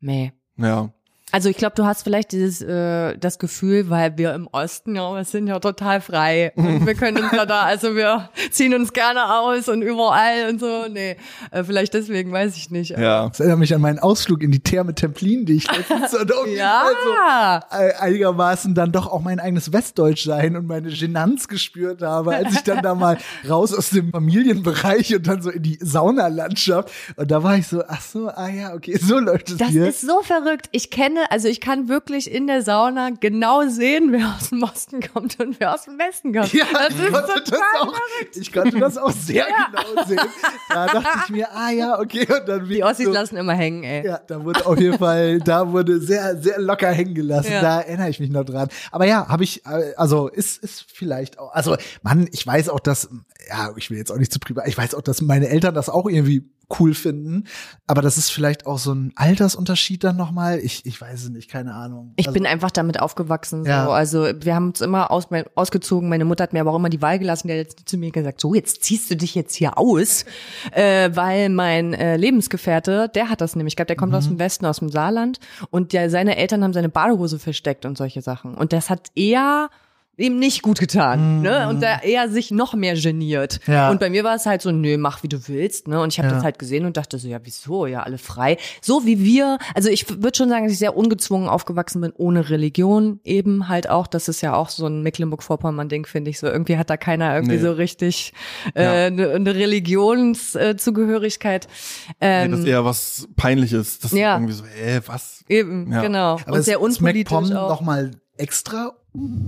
[0.00, 0.32] Nee.
[0.56, 0.90] Ja.
[1.32, 5.12] Also ich glaube, du hast vielleicht dieses äh, das Gefühl, weil wir im Osten ja,
[5.14, 8.92] wir sind ja total frei und wir können uns ja da, also wir ziehen uns
[8.92, 10.86] gerne aus und überall und so.
[10.88, 11.16] Nee,
[11.50, 12.90] äh, vielleicht deswegen, weiß ich nicht.
[12.90, 13.28] Ja.
[13.30, 16.54] Das erinnert mich an meinen Ausflug in die Therme Templin, die ich letztens so irgendwie
[16.56, 17.62] Ja.
[17.70, 22.36] so äh, einigermaßen dann doch auch mein eigenes Westdeutsch sein und meine Genanz gespürt habe,
[22.36, 26.90] als ich dann da mal raus aus dem Familienbereich und dann so in die Saunalandschaft
[27.16, 29.88] und da war ich so, ach so, ah ja, okay, so läuft es Das hier.
[29.88, 30.68] ist so verrückt.
[30.70, 35.00] Ich kenne also ich kann wirklich in der Sauna genau sehen, wer aus dem Osten
[35.00, 36.52] kommt und wer aus dem Westen kommt.
[36.52, 37.94] Ja, das ich ist konnte das auch,
[38.34, 39.68] ich konnte das auch sehr Ja.
[39.70, 40.20] genau sehen.
[40.68, 43.84] Da dachte ich mir, ah ja, okay, und dann Die Ossis so, lassen immer hängen,
[43.84, 44.06] ey.
[44.06, 47.52] Ja, da wurde auf jeden Fall, da wurde sehr, sehr locker hängen gelassen.
[47.52, 47.60] Ja.
[47.60, 48.68] Da erinnere ich mich noch dran.
[48.90, 52.80] Aber ja, habe ich, äh, also ist, ist vielleicht auch, also Mann, ich weiß auch,
[52.80, 53.08] dass,
[53.48, 55.88] ja, ich will jetzt auch nicht zu privat, ich weiß auch, dass meine Eltern das
[55.88, 56.48] auch irgendwie
[56.78, 57.44] cool finden.
[57.86, 60.58] Aber das ist vielleicht auch so ein Altersunterschied dann nochmal.
[60.58, 62.12] Ich, ich weiß es nicht, keine Ahnung.
[62.16, 63.64] Ich also, bin einfach damit aufgewachsen.
[63.64, 63.70] So.
[63.70, 63.88] Ja.
[63.88, 66.08] Also wir haben uns immer aus, ausgezogen.
[66.08, 67.48] Meine Mutter hat mir aber auch immer die Wahl gelassen.
[67.48, 70.24] Die hat jetzt zu mir gesagt, so jetzt ziehst du dich jetzt hier aus,
[70.72, 73.72] äh, weil mein äh, Lebensgefährte, der hat das nämlich.
[73.72, 74.18] Ich glaube, der kommt Mhm.
[74.18, 75.38] aus dem Westen, aus dem Saarland.
[75.70, 78.54] Und der, seine Eltern haben seine Badehose versteckt und solche Sachen.
[78.54, 79.68] Und das hat eher
[80.16, 81.68] ihm nicht gut getan, ne?
[81.68, 83.60] Und da eher sich noch mehr geniert.
[83.66, 83.72] Mhm.
[83.72, 83.90] Ja.
[83.90, 86.00] Und bei mir war es halt so, nö, mach wie du willst, ne?
[86.00, 86.34] Und ich habe Ja.
[86.34, 87.86] das halt gesehen und dachte so, ja, wieso?
[87.86, 88.56] Ja, alle frei.
[88.80, 92.50] So wie wir, also ich würde schon sagen, dass ich sehr ungezwungen aufgewachsen bin, ohne
[92.50, 94.06] Religion eben halt auch.
[94.06, 96.46] Das ist ja auch so ein Mecklenburg-Vorpommern-Ding, finde ich so.
[96.46, 97.62] Irgendwie hat da keiner irgendwie Nee.
[97.62, 98.32] so richtig
[98.76, 98.82] Ja.
[98.94, 101.66] äh, eine äh, ne Religionszugehörigkeit.
[102.08, 103.98] Nee, Ähm, das ist eher was Peinliches.
[103.98, 104.34] Das Ja.
[104.36, 105.44] ist irgendwie so, äh, was?
[105.48, 106.02] eben, Ja.
[106.02, 106.34] genau.
[106.46, 107.68] aber und sehr unpolitisch MacPom auch.
[107.68, 108.92] noch mal extra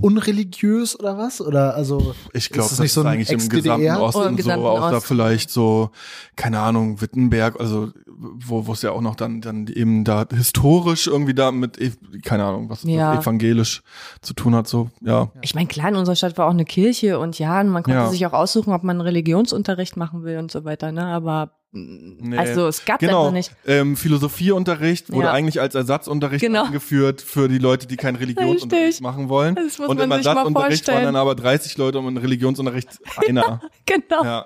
[0.01, 1.41] unreligiös oder was?
[1.41, 4.29] Oder also Ich glaube, ist das das nicht so ist eigentlich im gesamten Osten im
[4.31, 5.07] so, gesamten außer Osten.
[5.07, 5.91] vielleicht so,
[6.35, 11.07] keine Ahnung, Wittenberg, also wo wo es ja auch noch dann dann eben da historisch
[11.07, 13.19] irgendwie da mit, ev- keine Ahnung, was Ja.
[13.19, 13.81] evangelisch
[14.21, 15.29] zu tun hat, so, ja.
[15.41, 18.09] Ich meine, klar, in unserer Stadt war auch eine Kirche und ja, man konnte Ja.
[18.09, 21.05] sich auch aussuchen, ob man Religionsunterricht machen will und so weiter, ne?
[21.05, 22.37] Aber Nee.
[22.37, 23.51] also es gab Genau, einfach nicht.
[23.65, 25.33] ähm, Philosophieunterricht wurde Ja.
[25.33, 26.63] eigentlich als Ersatzunterricht Genau.
[26.65, 29.55] eingeführt für die Leute, die keinen Religionsunterricht machen wollen.
[29.55, 32.87] Das muss Und man im Ersatzunterricht waren dann aber 30 Leute und im Religionsunterricht
[33.27, 33.61] einer.
[33.85, 34.23] Genau.
[34.23, 34.45] Ja.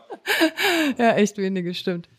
[0.97, 1.11] ja.
[1.13, 2.09] echt wenige, stimmt.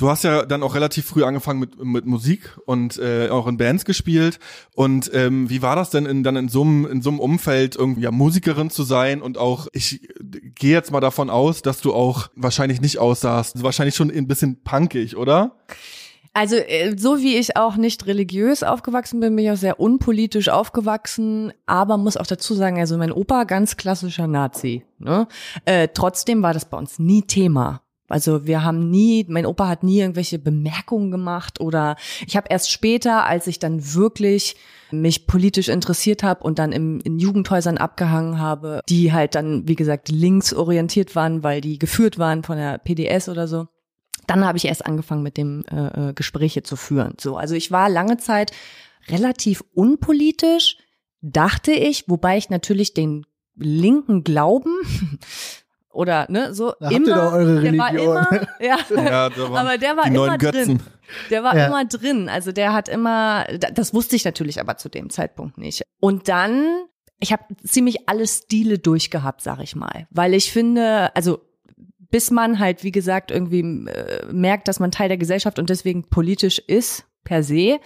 [0.00, 3.58] Du hast ja dann auch relativ früh angefangen mit, mit Musik und äh, auch in
[3.58, 4.38] Bands gespielt.
[4.74, 7.76] Und ähm, wie war das denn in, dann in so einem in so einem Umfeld
[7.76, 10.08] irgendwie ja, Musikerin zu sein und auch ich
[10.54, 14.62] gehe jetzt mal davon aus, dass du auch wahrscheinlich nicht aussahst, wahrscheinlich schon ein bisschen
[14.62, 15.58] punkig, oder?
[16.32, 20.48] Also äh, so wie ich auch nicht religiös aufgewachsen bin, bin ich auch sehr unpolitisch
[20.48, 24.82] aufgewachsen, aber muss auch dazu sagen, also mein Opa ganz klassischer Nazi.
[24.98, 25.28] Ne?
[25.66, 27.82] Äh, trotzdem war das bei uns nie Thema.
[28.10, 31.96] Also wir haben nie, mein Opa hat nie irgendwelche Bemerkungen gemacht oder
[32.26, 34.56] ich habe erst später, als ich dann wirklich
[34.90, 39.76] mich politisch interessiert habe und dann im, in Jugendhäusern abgehangen habe, die halt dann, wie
[39.76, 43.68] gesagt, links orientiert waren, weil die geführt waren von der PDS oder so
[44.26, 47.14] dann habe ich erst angefangen mit dem äh, äh, Gespräche zu führen.
[47.20, 48.52] So, also ich war lange Zeit
[49.08, 50.76] relativ unpolitisch,
[51.20, 54.72] dachte ich, wobei ich natürlich den linken Glauben
[55.92, 58.16] oder ne so Da habt ihr immer, doch eure der war Religion.
[58.16, 60.80] immer, ja, Ja, da waren aber der war die immer neuen drin.
[61.30, 61.66] Der war Ja.
[61.66, 62.28] immer drin.
[62.28, 65.82] Also der hat immer, da- das wusste ich natürlich aber zu dem Zeitpunkt nicht.
[65.98, 66.84] Und dann,
[67.18, 71.40] ich habe ziemlich alle Stile durchgehabt, sag ich mal, weil ich finde, also
[72.12, 76.08] bis man halt, wie gesagt, irgendwie äh, merkt, dass man Teil der Gesellschaft und deswegen
[76.08, 77.78] politisch ist per se,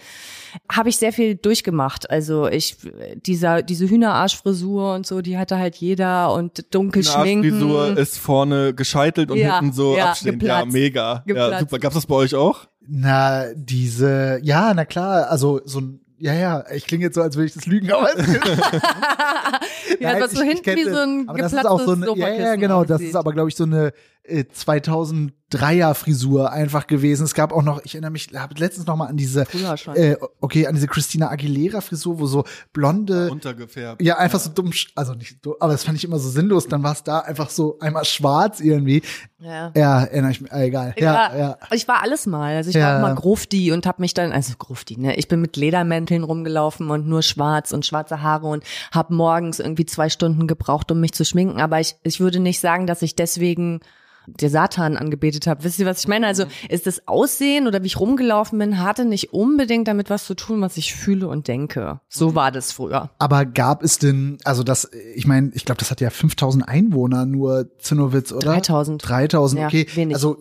[0.71, 2.09] habe ich sehr viel durchgemacht.
[2.09, 2.77] Also ich
[3.25, 7.51] dieser diese Hühnerarschfrisur und so, die hatte halt jeder und dunkel schminken.
[7.53, 10.41] Arschfrisur ist vorne gescheitelt und Ja, hinten so ja, abstehend.
[10.43, 10.73] Ja, geplatzt.
[10.73, 11.13] mega.
[11.13, 11.59] Ja, Geplatzt.
[11.61, 11.79] super.
[11.79, 12.67] Gab's das bei euch auch?
[12.87, 17.35] Na, diese, ja, na klar, also so ein, ja, ja, ich klinge jetzt so, als
[17.35, 18.09] würde ich das lügen, aber
[19.99, 20.93] ja, Nein, was so hinten wie das.
[20.93, 23.33] so ein aber das ist auch so geplatztes eine, ja, ja, genau, das ist aber,
[23.33, 23.91] glaube ich, so eine
[24.29, 27.23] 2003er Frisur einfach gewesen.
[27.23, 29.45] Es gab auch noch, ich erinnere mich, habe letztens noch mal an diese,
[29.93, 34.01] äh, okay, an diese Christina Aguilera Frisur, wo so blonde, Untergefärbt.
[34.01, 36.67] ja, einfach so dumm, also nicht so, aber das fand ich immer so sinnlos.
[36.67, 39.01] Dann war es da einfach so einmal schwarz irgendwie.
[39.39, 39.71] ja.
[39.75, 40.93] Ja, erinnere ich mich, äh, egal.
[40.97, 41.57] Ja, Ja, ja.
[41.71, 42.55] Ich war alles mal.
[42.55, 42.87] Also ich Ja.
[42.87, 45.15] war auch mal Grufti und habe mich dann, also Grufti, ne?
[45.17, 49.85] Ich bin mit Ledermänteln rumgelaufen und nur schwarz und schwarze Haare und habe morgens irgendwie
[49.85, 51.61] zwei Stunden gebraucht, um mich zu schminken.
[51.61, 53.79] Aber ich, ich würde nicht sagen, dass ich deswegen
[54.27, 55.63] der Satan angebetet habe.
[55.63, 56.27] Wisst ihr, was ich meine?
[56.27, 60.35] Also ist das Aussehen oder wie ich rumgelaufen bin, hatte nicht unbedingt damit was zu
[60.35, 61.99] tun, was ich fühle und denke.
[62.07, 63.11] So war das früher.
[63.19, 67.25] Aber gab es denn, also das, ich meine, ich glaube, das hat ja 5000 Einwohner
[67.25, 68.53] nur Zinnowitz, oder?
[68.53, 69.07] 3000.
[69.07, 69.87] 3000, Ja, okay.
[69.93, 70.15] wenig.
[70.15, 70.37] Also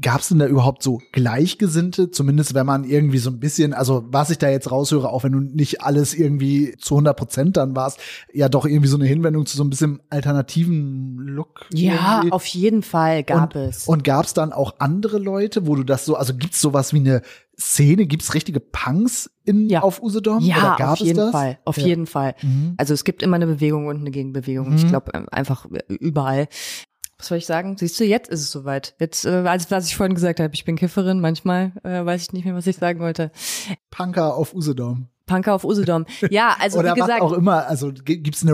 [0.00, 4.04] gab es denn da überhaupt so Gleichgesinnte, zumindest wenn man irgendwie so ein bisschen, also
[4.08, 7.74] was ich da jetzt raushöre, auch wenn du nicht alles irgendwie zu 100 Prozent dann
[7.74, 7.98] warst,
[8.32, 11.66] ja doch irgendwie so eine Hinwendung zu so ein bisschen alternativen Look.
[11.72, 12.32] Ja, irgendwie.
[12.32, 13.86] auf jeden Fall gab und, es.
[13.88, 16.98] Und gab es dann auch andere Leute, wo du das so, also gibt's sowas wie
[16.98, 17.22] eine
[17.58, 19.82] Szene, gibt's richtige Punks in Ja.
[19.82, 20.40] auf Usedom?
[20.40, 21.30] Ja, auf jeden es?
[21.30, 21.86] Fall, auf Ja.
[21.86, 22.34] jeden Fall.
[22.42, 22.74] Mhm.
[22.78, 24.74] Also es gibt immer eine Bewegung und eine Gegenbewegung.
[24.74, 26.48] Ich glaube einfach überall.
[27.18, 27.76] Was soll ich sagen?
[27.76, 28.94] Siehst du, jetzt ist es soweit.
[28.98, 32.32] Jetzt, äh, als was ich vorhin gesagt habe, ich bin Kifferin, manchmal äh, weiß ich
[32.32, 33.30] nicht mehr, was ich sagen wollte.
[33.90, 35.08] Punker auf Usedom.
[35.26, 36.06] Punker auf Usedom.
[36.30, 37.20] Ja, also Oder wie gesagt.
[37.20, 37.66] auch immer.
[37.66, 38.52] Also g- gibt's eine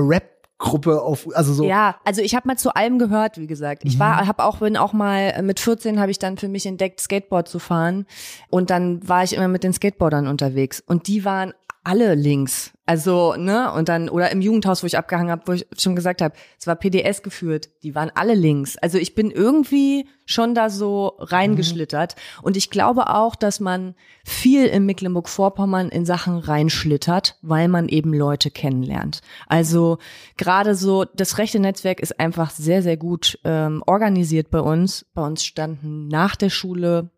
[0.58, 1.64] Rap-Gruppe auf, also so.
[1.64, 3.82] Ja, also ich habe mal zu allem gehört, wie gesagt.
[3.84, 4.00] Ich Mhm.
[4.00, 7.00] war, habe auch, bin auch mal äh, mit 14 habe ich dann für mich entdeckt,
[7.00, 8.06] Skateboard zu fahren
[8.48, 11.52] und dann war ich immer mit den Skateboardern unterwegs und die waren
[11.86, 12.72] alle links.
[12.84, 16.20] Also, ne, und dann, oder im Jugendhaus, wo ich abgehangen habe, wo ich schon gesagt
[16.20, 18.76] habe, es war PDS geführt, die waren alle links.
[18.76, 22.16] Also ich bin irgendwie schon da so reingeschlittert.
[22.42, 23.94] Und ich glaube auch, dass man
[24.24, 29.20] viel in Mecklenburg-Vorpommern in Sachen reinschlittert, weil man eben Leute kennenlernt.
[29.46, 29.98] Also
[30.36, 35.06] gerade so, das rechte Netzwerk ist einfach sehr, sehr gut ähm, organisiert bei uns.
[35.14, 37.10] Bei uns standen nach der Schule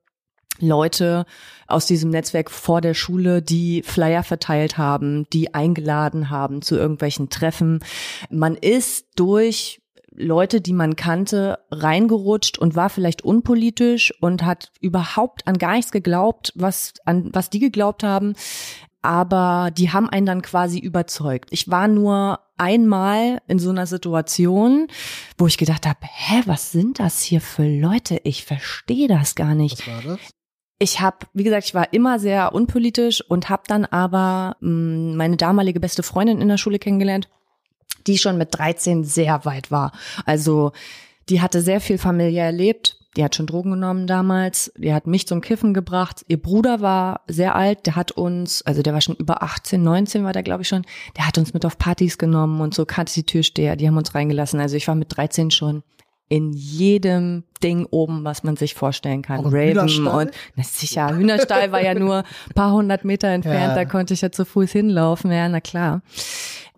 [0.61, 1.27] Leute
[1.67, 7.29] aus diesem Netzwerk vor der Schule, die Flyer verteilt haben, die eingeladen haben zu irgendwelchen
[7.29, 7.81] Treffen.
[8.31, 9.81] Man ist durch
[10.19, 15.93] Leute, die man kannte, reingerutscht und war vielleicht unpolitisch und hat überhaupt an gar nichts
[15.93, 18.35] geglaubt, was an was die geglaubt haben.
[19.01, 21.51] Aber die haben einen dann quasi überzeugt.
[21.53, 24.89] Ich war nur einmal in so einer Situation,
[25.39, 28.21] wo ich gedacht habe, hä, was sind das hier für Leute?
[28.25, 30.21] Ich verstehe das gar nicht Was war das?
[30.79, 35.37] Ich habe, wie gesagt, ich war immer sehr unpolitisch und habe dann aber mh, meine
[35.37, 37.29] damalige beste Freundin in der Schule kennengelernt,
[38.07, 39.93] die schon mit 13 sehr weit war.
[40.25, 40.73] Also
[41.29, 42.97] die hatte sehr viel familiär erlebt.
[43.17, 44.73] Die hat schon Drogen genommen damals.
[44.77, 46.25] Die hat mich zum Kiffen gebracht.
[46.29, 47.87] Ihr Bruder war sehr alt.
[47.87, 50.87] Der hat uns, also der war schon über 18, 19 war der, glaube ich schon.
[51.17, 53.75] Der hat uns mit auf Partys genommen und so kannte die Türsteher.
[53.75, 54.61] Die haben uns reingelassen.
[54.61, 55.83] Also ich war mit 13 schon
[56.29, 59.41] in jedem Ding oben, was man sich vorstellen kann.
[59.41, 63.75] Auch Raven und na sicher, Hühnerstall war ja nur ein paar hundert Meter entfernt, Ja.
[63.75, 66.03] da konnte ich ja zu Fuß hinlaufen, ja, na klar.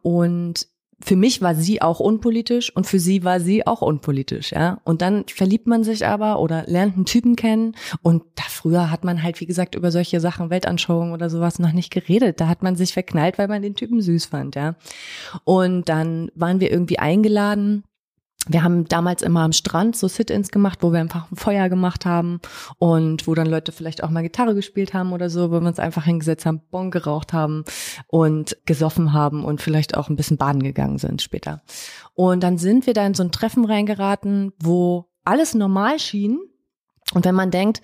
[0.03, 0.69] Und
[1.03, 4.81] für mich war sie auch unpolitisch und für sie war sie auch unpolitisch, ja.
[4.85, 9.03] Und dann verliebt man sich aber oder lernt einen Typen kennen und da früher hat
[9.03, 12.39] man halt, wie gesagt, über solche Sachen, Weltanschauungen oder sowas noch nicht geredet.
[12.41, 14.77] Da hat man sich verknallt, weil man den Typen süß fand, ja.
[15.45, 17.83] Und dann waren wir irgendwie eingeladen
[18.49, 22.07] wir haben damals immer am Strand so Sit-ins gemacht, wo wir einfach ein Feuer gemacht
[22.07, 22.41] haben
[22.79, 25.79] und wo dann Leute vielleicht auch mal Gitarre gespielt haben oder so, wo wir uns
[25.79, 27.65] einfach hingesetzt haben, Bon geraucht haben
[28.07, 31.63] und gesoffen haben und vielleicht auch ein bisschen baden gegangen sind später.
[32.15, 36.39] Und dann sind wir da in so ein Treffen reingeraten, wo alles normal schien.
[37.13, 37.83] Und wenn man denkt,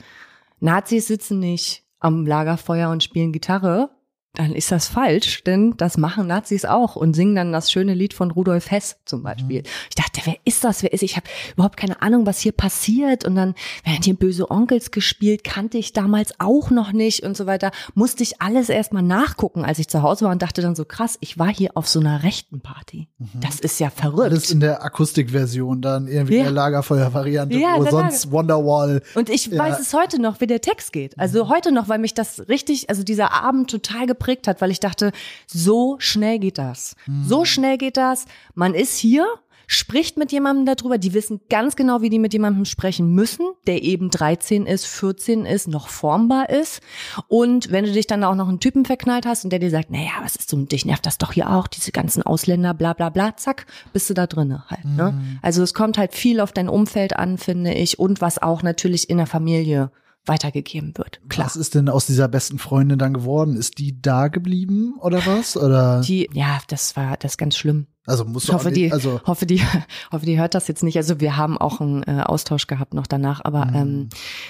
[0.59, 3.91] Nazis sitzen nicht am Lagerfeuer und spielen Gitarre,
[4.37, 8.15] dann ist das falsch, denn das machen Nazis auch und singen dann das schöne Lied
[8.15, 9.63] von Rudolf Hess zum Beispiel.
[9.89, 10.83] Ich dachte, wer ist das?
[10.83, 11.03] Wer ist?
[11.03, 13.25] Ich habe überhaupt keine Ahnung, was hier passiert.
[13.25, 17.47] Und dann werden hier böse Onkels gespielt, kannte ich damals auch noch nicht und so
[17.47, 17.71] weiter.
[17.95, 21.17] Musste ich alles erstmal nachgucken, als ich zu Hause war und dachte dann so krass,
[21.21, 23.09] ich war hier auf so einer rechten Party.
[23.41, 24.31] Das ist ja verrückt.
[24.31, 26.41] Alles in der Akustikversion, dann irgendwie Ja.
[26.41, 29.03] in der Lagerfeuer-Variante, Ja, wo sonst Wonderwall.
[29.15, 29.59] Und ich Ja.
[29.59, 31.19] weiß es heute noch, wie der Text geht.
[31.19, 34.81] Also heute noch, weil mich das richtig, also dieser Abend total geprägt hat, weil ich
[34.81, 35.13] dachte,
[35.47, 36.97] so schnell geht das.
[37.25, 38.27] So schnell geht das.
[38.55, 39.27] Man ist hier,
[39.67, 40.99] spricht mit jemandem darüber.
[40.99, 45.45] Die wissen ganz genau, wie die mit jemandem sprechen müssen, der eben 13 ist, 14
[45.45, 46.81] ist, noch formbar ist.
[47.29, 49.91] Und wenn du dich dann auch noch einen Typen verknallt hast und der dir sagt,
[49.91, 53.11] naja, was ist so, dich nervt das doch hier auch, diese ganzen Ausländer, bla bla
[53.11, 54.85] bla, zack, bist du da drinne halt.
[54.85, 55.39] Ne?
[55.43, 59.11] Also es kommt halt viel auf dein Umfeld an, finde ich, und was auch natürlich
[59.11, 59.91] in der Familie
[60.27, 61.21] weitergegeben wird.
[61.29, 61.47] Klar.
[61.47, 63.57] Was ist denn aus dieser besten Freundin dann geworden?
[63.57, 65.57] Ist die da geblieben oder was?
[65.57, 67.87] Oder Die, ja, das war das ist ganz schlimm.
[68.07, 69.61] also muss Ich hoffe, die, also hoffe, die,
[70.13, 70.97] hoffe, die hört das jetzt nicht.
[70.97, 74.09] Also wir haben auch einen äh, Austausch gehabt noch danach, aber ähm,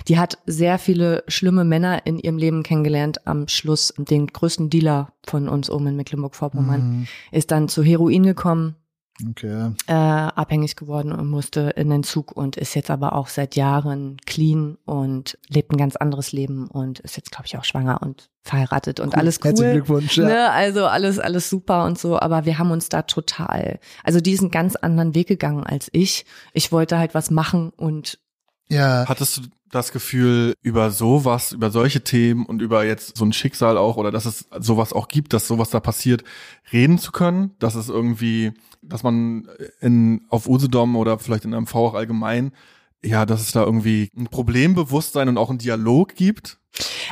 [0.09, 3.27] die hat sehr viele schlimme Männer in ihrem Leben kennengelernt.
[3.27, 8.77] Am Schluss den größten Dealer von uns oben in Mecklenburg-Vorpommern ist dann zu Heroin gekommen,
[9.31, 9.73] okay.
[9.87, 14.17] äh, abhängig geworden und musste in den Zug und ist jetzt aber auch seit Jahren
[14.27, 18.31] clean und lebt ein ganz anderes Leben und ist jetzt, glaube ich, auch schwanger und
[18.43, 19.21] verheiratet und Cool.
[19.21, 19.51] alles cool.
[19.51, 20.25] Herzlichen Glückwunsch, ja.
[20.25, 20.51] Ne?
[20.51, 24.77] Also alles, alles super und so, aber wir haben uns da total, also diesen ganz
[24.77, 26.25] anderen Weg gegangen als ich.
[26.53, 28.19] Ich wollte halt was machen und
[28.69, 33.33] Ja, Hattest du das Gefühl, über sowas, über solche Themen und über jetzt so ein
[33.33, 36.25] Schicksal auch oder dass es sowas auch gibt, dass sowas da passiert,
[36.73, 37.55] reden zu können?
[37.59, 38.53] Dass es irgendwie,
[38.83, 39.49] dass man
[39.81, 42.53] in, auf Usedom oder vielleicht in MV auch allgemein,
[43.07, 46.59] ja, dass es da irgendwie ein Problembewusstsein und auch einen Dialog gibt?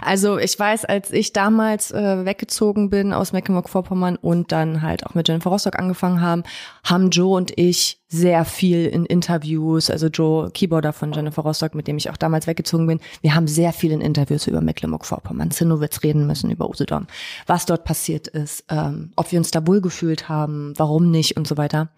[0.03, 5.15] Also ich weiß, als ich damals äh, weggezogen bin aus Mecklenburg-Vorpommern und dann halt auch
[5.15, 6.43] mit Jennifer Rostock angefangen haben,
[6.85, 11.89] haben Joe und ich sehr viel in Interviews, also Joe, Keyboarder von Jennifer Rostock, mit
[11.89, 16.03] dem ich auch damals weggezogen bin, wir haben sehr viel in Interviews über Mecklenburg-Vorpommern, Zinnowitz
[16.03, 17.07] reden müssen, über Usedom,
[17.47, 21.47] was dort passiert ist, ähm, ob wir uns da wohl gefühlt haben, warum nicht und
[21.47, 21.89] so weiter.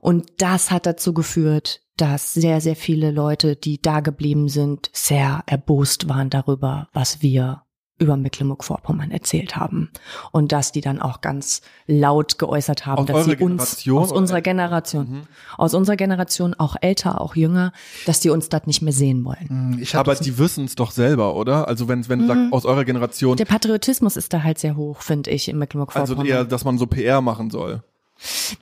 [0.00, 5.42] Und das hat dazu geführt, dass sehr, sehr viele Leute, die da geblieben sind, sehr
[5.46, 7.62] erbost waren darüber, was wir
[7.98, 9.90] über Mecklenburg-Vorpommern erzählt haben.
[10.32, 14.10] Und dass die dann auch ganz laut geäußert haben, Aus dass sie uns, Generation aus
[14.12, 15.22] unserer Generation, Mhm.
[15.58, 17.72] aus unserer Generation, auch älter, auch jünger,
[18.06, 19.48] dass die uns das nicht mehr sehen wollen.
[19.48, 21.68] Hm, Ich Aber die wissen es doch selber, oder?
[21.68, 25.02] Also wenn, wenn du sagst, aus eurer Generation, Der Patriotismus ist da halt sehr hoch,
[25.02, 26.26] finde ich, in also Mecklenburg-Vorpommern.
[26.26, 27.82] eher, dass man so PR machen soll.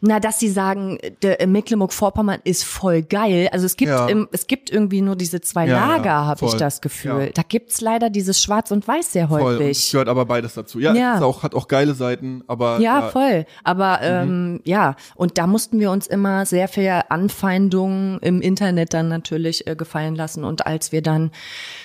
[0.01, 3.49] Na, dass sie sagen, der äh, Mecklenburg-Vorpommern ist voll geil.
[3.53, 4.07] Also es gibt Ja.
[4.09, 7.25] im, es gibt irgendwie nur diese zwei Ja, ja, Lager, habe ich das Gefühl.
[7.27, 7.31] Ja.
[7.35, 9.90] Da gibt's leider dieses Schwarz und Weiß sehr häufig.
[9.90, 10.79] gehört aber beides dazu.
[10.79, 11.16] Ja, Ja.
[11.16, 13.47] Ist auch, hat auch geile Seiten, aber Ja, ja, voll.
[13.64, 14.31] Aber Mhm.
[14.31, 19.66] ähm, ja, und da mussten wir uns immer sehr viel Anfeindungen im Internet dann natürlich
[19.66, 20.44] äh, gefallen lassen.
[20.44, 21.31] Und als wir dann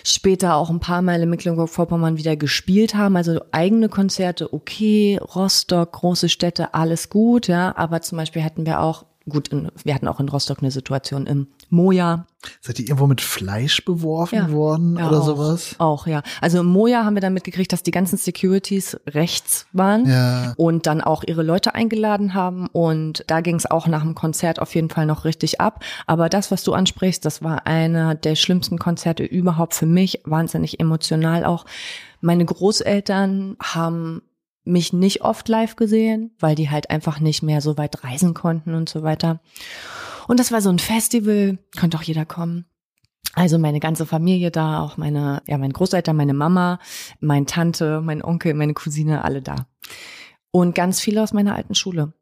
[0.04, 5.92] später auch ein paar Mal in Mecklenburg-Vorpommern wieder gespielt haben, also eigene Konzerte, okay, Rostock,
[5.94, 7.63] große Städte, alles gut, ja.
[7.72, 11.28] Aber zum Beispiel hatten wir auch, gut, in, wir hatten auch in Rostock eine Situation
[11.28, 12.26] im Moja,
[12.60, 14.52] Seid ihr irgendwo mit Fleisch beworfen Ja.
[14.52, 15.76] worden Ja, oder auch, sowas?
[15.78, 16.22] Auch, ja.
[16.42, 20.54] Also im Moja haben wir dann mitgekriegt, dass die ganzen Securities rechts waren Ja.
[20.58, 22.68] und dann auch ihre Leute eingeladen haben.
[22.74, 25.86] Und da ging es auch nach dem Konzert auf jeden Fall noch richtig ab.
[26.06, 30.20] Aber das, was du ansprichst, das war einer der schlimmsten Konzerte überhaupt für mich.
[30.26, 31.66] Wahnsinnig emotional auch.
[32.20, 34.22] Meine Großeltern haben
[34.66, 38.74] mich nicht oft live gesehen, weil die halt einfach nicht mehr so weit reisen konnten
[38.74, 39.42] und so weiter.
[40.28, 42.66] Und das war so ein Festival, konnte auch jeder kommen.
[43.36, 46.80] Also meine ganze Familie da, auch meine, ja, meine Großeltern, meine Mama,
[47.20, 49.68] meine Tante, mein Onkel, meine Cousine, alle da.
[50.52, 52.14] Und ganz viele aus meiner alten Schule.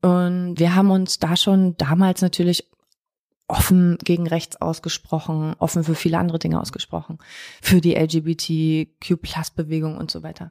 [0.00, 2.70] Und wir haben uns da schon damals natürlich
[3.46, 7.18] offen gegen rechts ausgesprochen, offen für viele andere Dinge ausgesprochen,
[7.60, 10.50] für die LGBTQ-Plus-Bewegung und so weiter.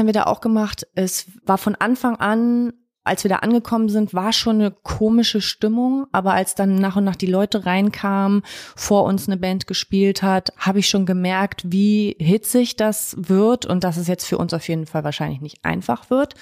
[0.00, 0.86] Haben wir da auch gemacht.
[0.94, 6.06] Es war von Anfang an als wir da angekommen sind, war schon eine komische Stimmung,
[6.12, 8.42] aber als dann nach und nach die Leute reinkamen,
[8.76, 13.84] vor uns eine Band gespielt hat, habe ich schon gemerkt, wie hitzig das wird und
[13.84, 16.34] dass es jetzt für uns auf jeden Fall wahrscheinlich nicht einfach wird.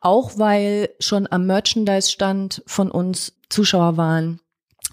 [0.00, 4.40] Auch weil schon am Merchandise-Stand von uns Zuschauer waren,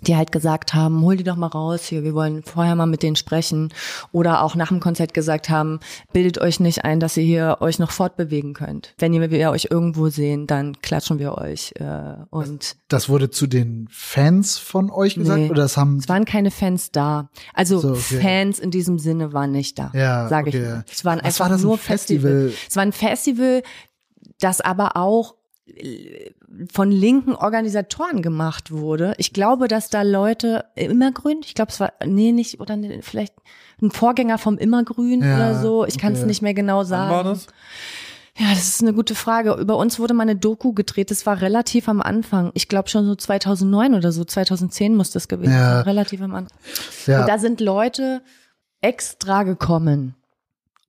[0.07, 3.03] die halt gesagt haben, hol die doch mal raus hier, wir wollen vorher mal mit
[3.03, 3.73] denen sprechen.
[4.11, 5.79] Oder auch nach dem Konzert gesagt haben,
[6.13, 8.93] bildet euch nicht ein, dass ihr hier euch noch fortbewegen könnt.
[8.97, 11.73] Wenn ihr wir euch irgendwo sehen, dann klatschen wir euch.
[11.79, 15.49] Äh, und Das wurde zu den Fans von euch gesagt Nee.
[15.49, 17.29] oder das haben es waren keine Fans da.
[17.53, 18.19] Also So, okay.
[18.21, 20.57] Fans in diesem Sinne waren nicht da, Ja, sage okay.
[20.61, 20.83] ich mal.
[20.91, 22.31] Es waren Was einfach war das, ein nur Festival?
[22.49, 22.53] Festival.
[22.69, 23.63] Es war ein Festival,
[24.39, 25.35] das aber auch
[26.71, 29.13] von linken Organisatoren gemacht wurde.
[29.17, 33.33] Ich glaube, dass da Leute Immergrün, ich glaube, es war nee nicht oder nee, vielleicht
[33.81, 35.85] ein Vorgänger vom Immergrün Ja, oder so.
[35.85, 36.27] Ich kann es okay.
[36.27, 37.11] nicht mehr genau Wann sagen.
[37.11, 37.47] war das?
[38.37, 39.53] Ja, das ist eine gute Frage.
[39.55, 41.11] Über uns wurde mal eine Doku gedreht.
[41.11, 42.51] Das war relativ am Anfang.
[42.53, 44.23] Ich glaube schon so 2009 oder so.
[44.23, 45.75] 2010 muss das gewesen Ja.
[45.75, 45.83] sein.
[45.83, 46.57] Relativ am Anfang.
[47.05, 48.21] ja, Und da sind Leute
[48.81, 50.15] extra gekommen,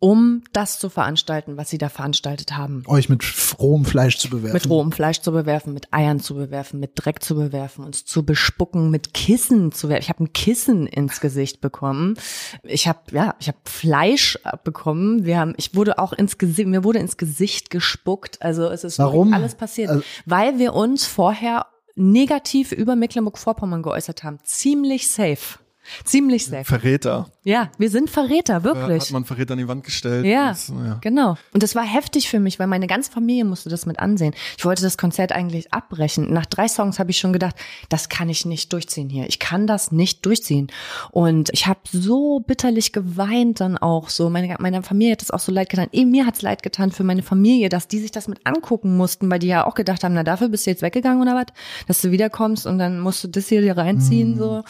[0.01, 2.83] um das zu veranstalten, was sie da veranstaltet haben.
[2.87, 3.23] euch mit
[3.59, 4.55] rohem Fleisch zu bewerfen.
[4.55, 8.25] Mit rohem Fleisch zu bewerfen, mit Eiern zu bewerfen, mit Dreck zu bewerfen, uns zu
[8.25, 10.03] bespucken, mit Kissen zu werfen.
[10.03, 12.15] Ich habe ein Kissen ins Gesicht bekommen.
[12.63, 15.25] Ich habe ja, ich habe Fleisch abbekommen.
[15.27, 18.41] Wir haben, ich wurde auch ins Gesicht, mir wurde ins Gesicht gespuckt.
[18.41, 19.35] Also es ist Warum?
[19.35, 24.39] alles passiert, Also- weil wir uns vorher negativ über Mecklenburg-Vorpommern geäußert haben.
[24.45, 25.59] Ziemlich safe.
[26.05, 26.65] Ziemlich safe.
[26.65, 27.29] Verräter.
[27.43, 29.05] Ja, wir sind Verräter, Äh, wirklich.
[29.05, 30.27] Hat man Verräter an die Wand gestellt.
[30.27, 30.99] Ja, Das, ja.
[31.01, 31.37] genau.
[31.53, 34.35] Und das war heftig für mich, weil meine ganze Familie musste das mit ansehen.
[34.59, 36.33] Ich wollte das Konzert eigentlich abbrechen.
[36.33, 37.57] Nach drei Songs habe ich schon gedacht,
[37.89, 39.27] das kann ich nicht durchziehen hier.
[39.29, 40.69] Ich kann das nicht durchziehen.
[41.11, 44.29] Und ich habe so bitterlich geweint dann auch so.
[44.31, 45.89] Meine, meiner Familie hat das auch so leid getan.
[45.93, 49.31] Eben mir hat's leid getan für meine Familie, dass die sich das mit angucken mussten,
[49.31, 51.47] weil die ja auch gedacht haben, na dafür bist du jetzt weggegangen oder was?
[51.87, 54.63] Dass du wiederkommst und dann musst du das hier dir reinziehen, so.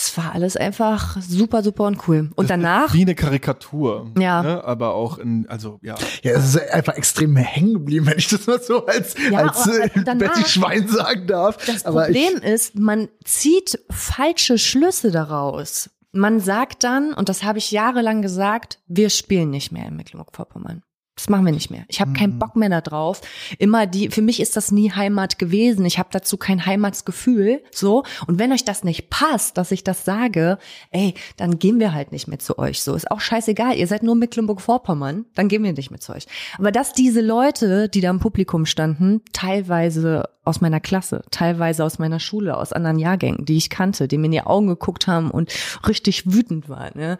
[0.00, 2.30] Es war alles einfach super, super und cool.
[2.36, 4.12] Und danach, Wie eine Karikatur.
[4.16, 4.42] Ja.
[4.44, 4.62] Ne?
[4.64, 5.96] Aber auch in, also ja.
[6.22, 9.66] Ja, es ist einfach extrem hängen geblieben, wenn ich das mal so als, Ja, als
[9.66, 11.56] äh, danach- Betty Schwein sagen darf.
[11.66, 15.90] Das Aber Problem ich, ist, man zieht falsche Schlüsse daraus.
[16.12, 20.82] Man sagt dann, und das habe ich jahrelang gesagt, wir spielen nicht mehr in Mecklenburg-Vorpommern.
[21.18, 21.84] Das machen wir nicht mehr.
[21.88, 23.22] Ich habe keinen Bock mehr da drauf.
[23.58, 25.84] Immer die, für mich ist das nie Heimat gewesen.
[25.84, 27.60] Ich habe dazu kein Heimatsgefühl.
[27.72, 28.04] So.
[28.28, 30.58] Und wenn euch das nicht passt, dass ich das sage,
[30.92, 32.84] ey, dann gehen wir halt nicht mehr zu euch.
[32.84, 32.94] So.
[32.94, 33.76] Ist auch scheißegal.
[33.76, 36.26] Ihr seid nur Mecklenburg-Vorpommern, dann gehen wir nicht mehr zu euch.
[36.56, 41.98] Aber dass diese Leute, die da im Publikum standen, teilweise aus meiner Klasse, teilweise aus
[41.98, 45.32] meiner Schule, aus anderen Jahrgängen, die ich kannte, die mir in die Augen geguckt haben
[45.32, 45.52] und
[45.86, 47.18] richtig wütend waren, ne?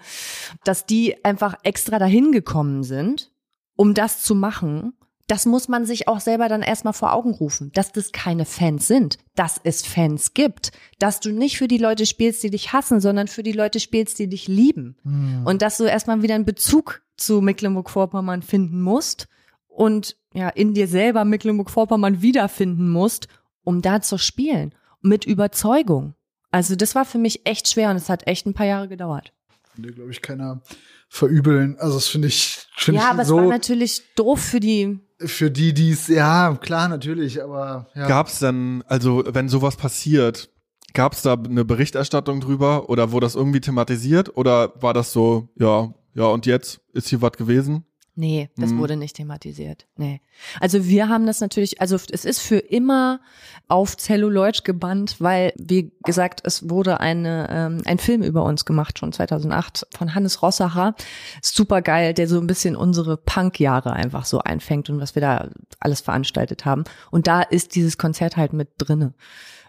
[0.62, 3.30] dass die einfach extra dahin gekommen sind,
[3.78, 4.92] um das zu machen,
[5.28, 8.88] das muss man sich auch selber dann erstmal vor Augen rufen, dass das keine Fans
[8.88, 13.00] sind, dass es Fans gibt, dass du nicht für die Leute spielst, die dich hassen,
[13.00, 14.96] sondern für die Leute spielst, die dich lieben.
[15.04, 15.42] Hm.
[15.44, 19.28] Und dass du erstmal wieder einen Bezug zu Mecklenburg-Vorpommern finden musst
[19.68, 23.28] und ja, in dir selber Mecklenburg-Vorpommern wiederfinden musst,
[23.62, 24.74] um da zu spielen.
[25.02, 26.14] Mit Überzeugung.
[26.50, 29.32] Also das war für mich echt schwer und es hat echt ein paar Jahre gedauert.
[29.78, 30.60] Will, glaube ich, keiner
[31.08, 31.76] verübeln.
[31.78, 34.98] Also das finde ich, finde Ja, ich aber es so war natürlich doof für die.
[35.20, 38.06] für die, die es, ja, klar, natürlich, aber ja.
[38.08, 40.50] Gab's dann, also wenn sowas passiert,
[40.94, 45.92] gab's da eine Berichterstattung drüber oder wurde das irgendwie thematisiert oder war das so, ja,
[46.14, 47.84] ja und jetzt ist hier was gewesen?
[48.20, 48.78] Nee, das Mhm.
[48.78, 49.86] wurde nicht thematisiert.
[49.96, 50.20] Nee.
[50.58, 53.20] Also wir haben das natürlich, also es ist für immer
[53.68, 58.98] auf Celluloid gebannt, weil, wie gesagt, es wurde eine, ähm, ein Film über uns gemacht,
[58.98, 60.96] schon 2008, von Hannes Rossacher.
[61.42, 65.48] Super geil, der so ein bisschen unsere Punk-Jahre einfach so einfängt und was wir da
[65.78, 66.82] alles veranstaltet haben.
[67.12, 69.14] Und da ist dieses Konzert halt mit drinne.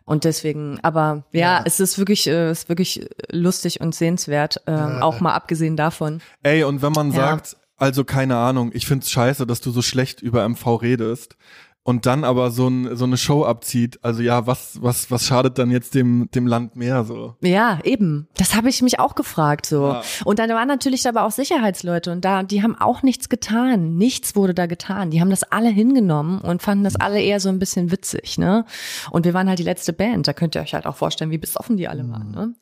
[0.05, 1.63] Und deswegen, aber ja, Ja.
[1.65, 6.19] es ist wirklich, äh, es ist wirklich lustig und sehenswert, ähm, auch mal abgesehen davon.
[6.41, 7.27] Ey, und wenn man Ja.
[7.27, 11.37] sagt, also keine Ahnung, ich find's scheiße, dass du so schlecht über MV redest
[11.83, 15.57] und dann aber so, ein, so eine Show abzieht, also ja, was, was, was schadet
[15.57, 17.35] dann jetzt dem, dem Land mehr so?
[17.41, 18.27] Ja, eben.
[18.35, 19.87] Das habe ich mich auch gefragt so.
[19.87, 20.03] Ja.
[20.23, 23.95] Und dann waren natürlich aber auch Sicherheitsleute und da die haben auch nichts getan.
[23.95, 25.09] Nichts wurde da getan.
[25.09, 28.65] Die haben das alle hingenommen und fanden das alle eher so ein bisschen witzig, ne?
[29.09, 30.27] Und wir waren halt die letzte Band.
[30.27, 32.53] Da könnt ihr euch halt auch vorstellen, wie besoffen die alle waren, ne?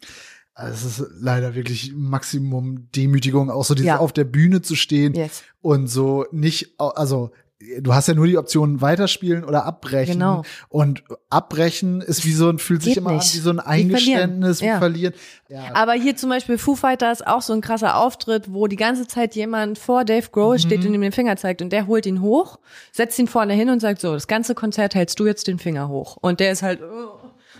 [0.59, 3.97] Also es ist leider wirklich Maximum Demütigung, auch so dieses Ja.
[3.99, 5.43] auf der Bühne zu stehen Yes.
[5.61, 7.29] und so nicht, also
[7.81, 10.13] du hast ja nur die Option weiterspielen oder abbrechen.
[10.15, 10.43] Genau.
[10.69, 13.23] Und abbrechen ist wie so ein, fühlt sich Geht immer nicht.
[13.29, 13.89] an wie so ein verlieren.
[13.95, 14.77] Eingeständnis, wie Ja.
[14.77, 15.13] verlieren.
[15.49, 15.63] Ja.
[15.73, 19.35] Aber hier zum Beispiel Foo Fighters auch so ein krasser Auftritt, wo die ganze Zeit
[19.35, 22.59] jemand vor Dave Grohl steht und ihm den Finger zeigt und der holt ihn hoch,
[22.91, 25.87] setzt ihn vorne hin und sagt so, das ganze Konzert hältst du jetzt den Finger
[25.89, 26.17] hoch.
[26.21, 27.16] Und der ist halt, oh,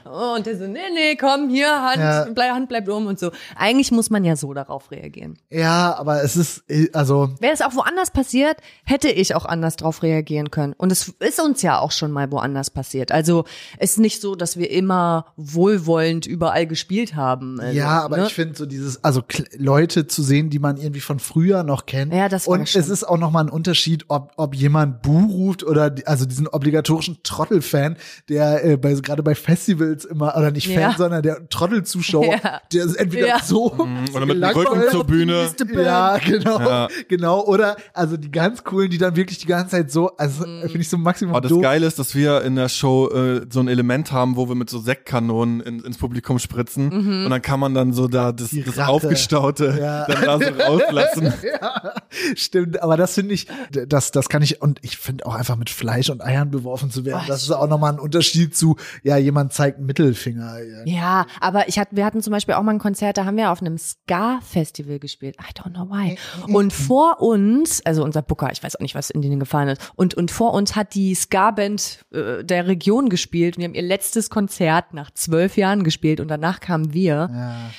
[0.09, 2.27] und der so, nee, nee, komm, hier, Hand, Ja.
[2.33, 3.31] bleib, Hand bleibt um und so.
[3.55, 5.37] Eigentlich muss man ja so darauf reagieren.
[5.49, 10.03] ja, aber es ist, also Wäre es auch woanders passiert, hätte ich auch anders drauf
[10.03, 10.73] reagieren können.
[10.77, 13.11] Und es ist uns ja auch schon mal woanders passiert.
[13.11, 13.45] Also
[13.77, 17.59] es ist nicht so, dass wir immer wohlwollend überall gespielt haben.
[17.59, 18.27] Also, Ja, aber ne?
[18.27, 19.23] ich finde so dieses, also
[19.57, 22.13] Leute zu sehen, die man irgendwie von früher noch kennt.
[22.13, 22.81] Ja, das war Und schon.
[22.81, 26.47] es ist auch noch mal ein Unterschied, ob, ob jemand Bu ruft oder also diesen
[26.47, 27.97] obligatorischen Trottel-Fan,
[28.29, 30.95] der äh, bei, gerade bei Festivals immer, oder nicht Fan, Ja.
[30.97, 32.61] sondern der Trottel-Zuschauer, Ja.
[32.73, 33.39] der ist entweder Ja.
[33.43, 33.71] so
[34.13, 35.49] Oder mit dem Rücken zur Bühne.
[35.75, 36.87] Ja, genau, Ja.
[37.07, 37.43] genau.
[37.45, 40.61] Oder also die ganz coolen, die dann wirklich die ganze Zeit so, also Mhm.
[40.63, 41.61] finde ich so maximum Aber das doof.
[41.61, 44.69] Geile ist, dass wir in der Show äh, so ein Element haben, wo wir mit
[44.69, 47.25] so Sektkanonen in, ins Publikum spritzen Mhm.
[47.25, 48.77] und dann kann man dann so da das, das.
[48.79, 50.05] Aufgestaute Ja.
[50.05, 51.33] dann da so rauslassen.
[51.61, 51.93] ja,
[52.35, 53.47] stimmt, aber das finde ich,
[53.87, 57.05] das, das kann ich, und ich finde auch einfach mit Fleisch und Eiern beworfen zu
[57.05, 60.57] werden, Oh, das ist auch nochmal ein Unterschied zu, ja, jemand zeigt einen Mittelfinger.
[60.85, 63.51] Ja, aber ich hatte, wir hatten zum Beispiel auch mal ein Konzert, da haben wir
[63.51, 65.35] auf einem Ska-Festival gespielt.
[65.39, 66.17] I don't know why.
[66.53, 69.91] Und vor uns, also unser Booker, ich weiß auch nicht, was in denen gefahren ist,
[69.95, 73.57] und, und vor uns hat die Ska-Band äh, der Region gespielt.
[73.57, 77.29] Und die haben ihr letztes Konzert nach zwölf Jahren gespielt und danach kamen wir.
[77.31, 77.71] Ja.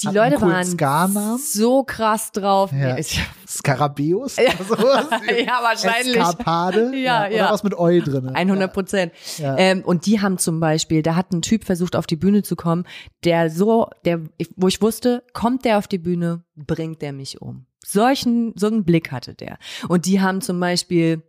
[0.00, 2.72] Die Hat Leute waren so krass drauf.
[2.72, 2.94] Ja.
[2.94, 3.00] Nee,
[4.46, 5.06] oder sowas?
[5.46, 6.16] Ja, wahrscheinlich.
[6.16, 6.92] Eskapade?
[7.04, 7.50] Ja, Oder ja.
[7.52, 8.28] was mit Eu drin?
[8.28, 9.12] 100 Prozent.
[9.38, 9.56] Ja.
[9.56, 12.56] Ähm, und die haben zum Beispiel, da hat ein Typ versucht, auf die Bühne zu
[12.56, 12.84] kommen,
[13.22, 14.20] der so, der,
[14.56, 17.66] wo ich wusste, kommt der auf die Bühne, bringt der mich um.
[17.86, 19.58] Solchen, so einen Blick hatte der.
[19.88, 21.22] Und die haben zum Beispiel,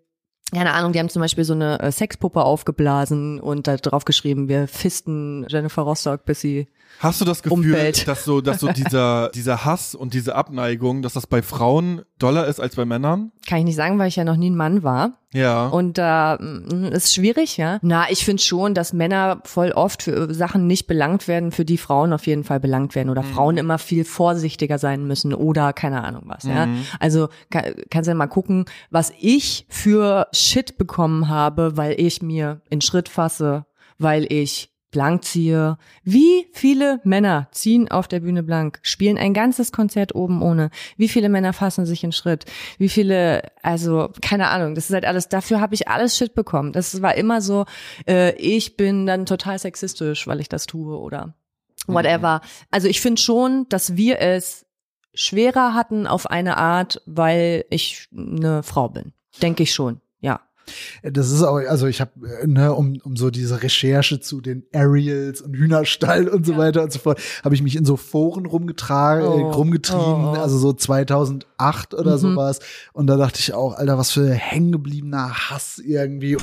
[0.52, 4.48] keine Ahnung, die haben zum Beispiel so eine äh, Sexpuppe aufgeblasen und da drauf geschrieben,
[4.48, 6.68] wir fisten Jennifer Rostock, bis sie
[7.00, 8.08] Hast du das Gefühl, Umfeld.
[8.08, 12.48] dass so, dass so dieser, dieser Hass und diese Abneigung, dass das bei Frauen doller
[12.48, 13.32] ist als bei Männern?
[13.48, 15.20] kann ich nicht sagen, weil ich ja noch nie ein Mann war.
[15.34, 15.68] Ja.
[15.68, 17.80] Und da mm, ist schwierig, ja.
[17.82, 21.78] Na, ich finde schon, dass Männer voll oft für Sachen nicht belangt werden, für die
[21.78, 26.04] Frauen auf jeden Fall belangt werden oder Frauen immer viel vorsichtiger sein müssen oder keine
[26.04, 26.68] Ahnung was, ja.
[27.00, 32.62] Also kann, kannst ja mal gucken, was ich für Shit bekommen habe, weil ich mir
[32.70, 33.66] in Schritt fasse,
[33.98, 35.78] weil ich blank ziehe.
[36.06, 40.70] Wie viele Männer ziehen auf der Bühne blank, spielen ein ganzes Konzert oben ohne?
[40.96, 42.46] Wie viele Männer fassen sich in Schritt?
[42.78, 46.72] Wie viele, also keine Ahnung, das ist halt alles, dafür habe ich alles Shit bekommen.
[46.72, 47.66] Das war immer so,
[48.08, 51.36] äh, ich bin dann total sexistisch, weil ich das tue oder
[51.88, 52.40] whatever.
[52.72, 54.66] Also ich finde schon, dass wir es
[55.14, 59.12] schwerer hatten auf eine Art, weil ich eine Frau bin.
[59.42, 60.00] Denke ich schon.
[61.04, 62.12] Das ist auch, also ich habe,
[62.46, 66.58] ne, um, um so diese Recherche zu den Ariels und Hühnerstall und so Ja.
[66.58, 69.38] weiter und so fort, habe ich mich in so Foren rumgetragen, Oh.
[69.50, 70.40] äh, rumgetrieben, Oh, oh.
[70.42, 72.18] also so 2008 oder Mhm.
[72.20, 72.60] sowas.
[72.94, 76.38] Und da dachte ich auch, Alter, was für hängengebliebener Hass irgendwie.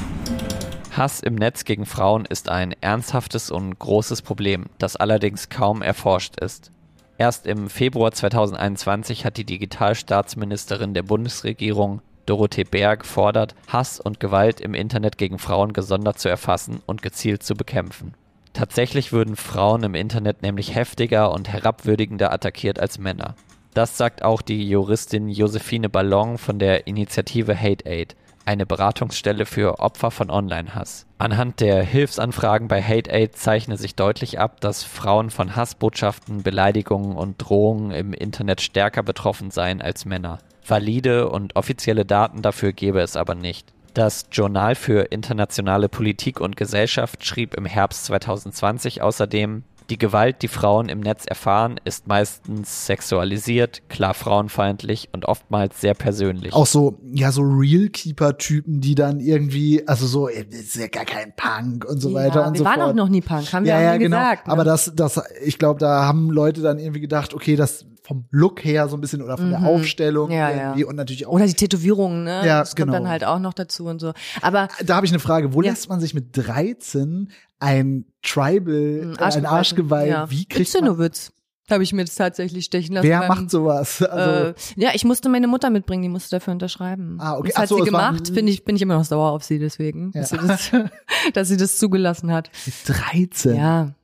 [0.96, 6.38] Hass im Netz gegen Frauen ist ein ernsthaftes und großes Problem, das allerdings kaum erforscht
[6.40, 6.70] ist.
[7.18, 14.60] Erst im Februar 2021 hat die Digitalstaatsministerin der Bundesregierung Dorothee Bär gefordert, Hass und Gewalt
[14.60, 18.14] im Internet gegen Frauen gesondert zu erfassen und gezielt zu bekämpfen.
[18.52, 23.34] Tatsächlich würden Frauen im Internet nämlich heftiger und herabwürdigender attackiert als Männer.
[23.74, 28.14] Das sagt auch die Juristin Josephine Ballon von der Initiative Hate Aid,
[28.44, 31.06] eine Beratungsstelle für Opfer von Online-Hass.
[31.16, 37.16] Anhand der Hilfsanfragen bei Hate Aid zeichne sich deutlich ab, dass Frauen von Hassbotschaften, Beleidigungen
[37.16, 40.38] und Drohungen im Internet stärker betroffen seien als Männer.
[40.66, 43.72] Valide und offizielle Daten dafür gebe es aber nicht.
[43.94, 50.48] Das Journal für internationale Politik und Gesellschaft schrieb im Herbst 2020 außerdem, die Gewalt, die
[50.48, 56.54] Frauen im Netz erfahren, ist meistens sexualisiert, klar frauenfeindlich und oftmals sehr persönlich.
[56.54, 61.84] Auch so, ja, so Realkeeper-Typen, die dann irgendwie, also so, ist ja gar kein Punk
[61.84, 62.90] und so weiter ja, und wir so waren fort.
[62.90, 64.16] auch noch nie Punk, haben wir ja, auch ja, nie genau.
[64.16, 64.46] gesagt.
[64.46, 64.52] ne?
[64.52, 68.64] Aber das, das, ich glaube, da haben Leute dann irgendwie gedacht, okay, das vom Look
[68.64, 69.66] her so ein bisschen oder von der Mhm.
[69.66, 70.86] Aufstellung Ja, irgendwie ja.
[70.88, 71.32] und natürlich auch.
[71.32, 72.42] Oder die Tätowierungen, ne?
[72.44, 72.92] Ja, das kommt genau.
[72.94, 74.12] dann halt auch noch dazu und so.
[74.40, 75.54] Aber da habe ich eine Frage.
[75.54, 75.70] Wo Ja.
[75.70, 77.30] lässt man sich mit 13
[77.60, 80.08] ein Tribal, äh, ein Arschgeweih?
[80.08, 80.30] Ja.
[80.30, 81.32] Wie kriegt man, Zündowitz.
[81.70, 83.06] Habe ich mir jetzt tatsächlich stechen lassen.
[83.08, 84.02] wer beim- macht sowas?
[84.02, 87.18] Also, äh, ja, ich musste meine Mutter mitbringen, die musste dafür unterschreiben.
[87.20, 87.48] Ah, okay.
[87.48, 89.58] Das Ach hat so, sie gemacht, finde ich, bin ich immer noch sauer auf sie
[89.60, 90.22] deswegen, Ja.
[90.22, 90.70] dass, sie das,
[91.34, 92.50] dass sie das zugelassen hat.
[92.66, 93.54] mit 13.
[93.56, 93.94] Ja,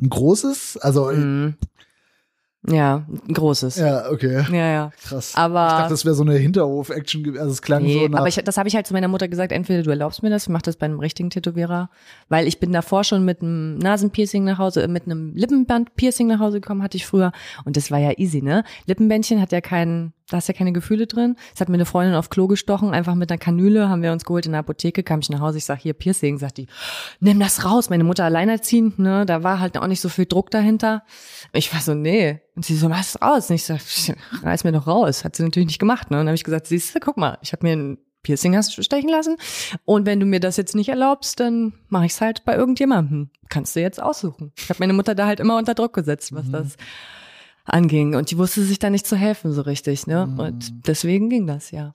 [0.00, 0.78] Ein großes?
[0.78, 1.54] Also, mhm.
[2.66, 3.76] Ja, ein großes.
[3.76, 4.44] Ja, ja, okay.
[4.52, 4.90] ja.
[5.02, 5.32] Krass.
[5.34, 7.22] Aber- ich dachte, das wäre so eine Hinterhof-Action.
[7.22, 7.40] gewesen.
[7.40, 8.20] Also es klang Nee, so nach.
[8.20, 10.44] aber ich, das habe ich halt zu meiner Mutter gesagt, entweder du erlaubst mir das,
[10.44, 11.90] ich mach das bei einem richtigen Tätowierer,
[12.28, 16.40] weil ich bin davor schon mit einem Nasenpiercing nach Hause, äh, mit einem Lippenbandpiercing nach
[16.40, 17.32] Hause gekommen, hatte ich früher
[17.64, 18.64] und das war ja easy, ne?
[18.86, 21.36] Lippenbändchen hat ja keinen, da hast ja keine Gefühle drin.
[21.52, 24.24] Das hat mir eine Freundin auf Klo gestochen, einfach mit einer Kanüle, haben wir uns
[24.24, 26.66] geholt in der Apotheke, kam ich nach Hause, ich sag hier Piercing, sagt die,
[27.20, 29.26] nimm das raus, meine Mutter alleinerziehend, ne?
[29.26, 31.02] Da war halt auch nicht so viel Druck dahinter.
[31.52, 32.40] Ich war so, nee.
[32.56, 33.50] Und sie so, mach es raus.
[33.50, 33.80] Und ich sag,
[34.42, 35.24] reiß mir doch raus.
[35.24, 36.16] Hat sie natürlich nicht gemacht, ne?
[36.16, 38.82] Und dann habe ich gesagt, siehst du, guck mal, ich habe mir ein Piercing hast
[38.82, 39.36] stechen lassen.
[39.84, 43.30] Und wenn du mir das jetzt nicht erlaubst, dann mache ich es halt bei irgendjemandem.
[43.50, 44.52] Kannst du jetzt aussuchen.
[44.56, 46.76] Ich habe meine Mutter da halt immer unter Druck gesetzt, was das
[47.64, 48.14] anging.
[48.14, 50.34] Und die wusste sich da nicht zu helfen so richtig, ne?
[50.38, 51.94] Und deswegen ging das, ja.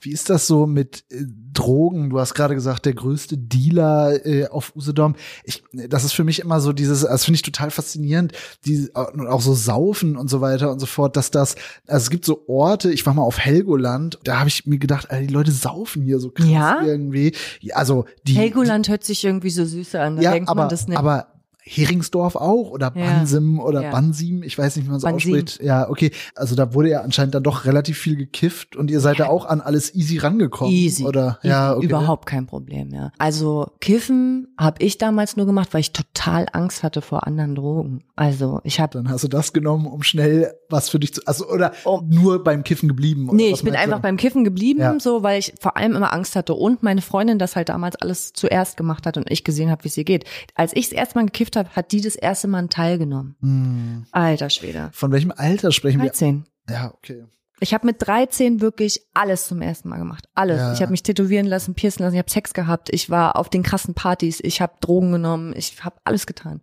[0.00, 1.24] Wie ist das so mit äh,
[1.58, 2.10] Drogen?
[2.10, 5.16] Du hast gerade gesagt, der größte Dealer äh, auf Usedom.
[5.44, 8.32] Ich, das ist für mich immer so dieses, das finde ich total faszinierend,
[8.64, 11.56] die, und auch so Saufen und so weiter und so fort, dass das,
[11.86, 15.10] also es gibt so Orte, ich war mal auf Helgoland, da habe ich mir gedacht,
[15.10, 16.82] Alter, die Leute saufen hier so krass Ja?
[16.82, 17.34] irgendwie.
[17.72, 20.16] Also die, Helgoland hört sich irgendwie so süße an.
[20.16, 20.98] Da ja, denkt aber, man das nicht.
[20.98, 21.37] aber
[21.68, 23.04] Heringsdorf auch oder Ja.
[23.04, 23.90] Bansim oder Ja.
[23.90, 25.60] Bansim, ich weiß nicht, wie man es ausspricht.
[25.62, 26.10] Ja, okay.
[26.34, 29.44] Also da wurde ja anscheinend dann doch relativ viel gekifft und ihr seid da auch
[29.44, 30.72] an alles easy rangekommen.
[30.72, 31.04] Easy.
[31.04, 31.84] Oder ja, okay.
[31.86, 33.12] Überhaupt kein Problem, ja.
[33.18, 38.04] Also Kiffen habe ich damals nur gemacht, weil ich total Angst hatte vor anderen Drogen.
[38.16, 41.48] Also ich habe Dann hast du das genommen, um schnell was für dich zu, also
[41.48, 42.00] oder Oh.
[42.08, 43.28] nur beim Kiffen geblieben.
[43.32, 44.98] Nee, ich bin einfach beim Kiffen geblieben, Ja.
[44.98, 48.32] so, weil ich vor allem immer Angst hatte und meine Freundin das halt damals alles
[48.32, 50.24] zuerst gemacht hat und ich gesehen habe, wie es ihr geht.
[50.54, 53.36] Als ich das erste Mal gekifft habe, hat die das erste Mal teilgenommen.
[53.40, 54.06] Hm.
[54.12, 54.90] Alter Schwede.
[54.92, 56.08] Von welchem Alter sprechen wir?
[56.10, 56.44] 13.
[56.70, 57.24] Ja, okay.
[57.60, 60.28] Ich habe mit 13 wirklich alles zum ersten Mal gemacht.
[60.34, 60.58] Alles.
[60.58, 60.72] Ja.
[60.74, 63.64] Ich habe mich tätowieren lassen, piercen lassen, ich habe Sex gehabt, ich war auf den
[63.64, 66.60] krassen Partys, ich habe Drogen genommen, ich habe alles getan.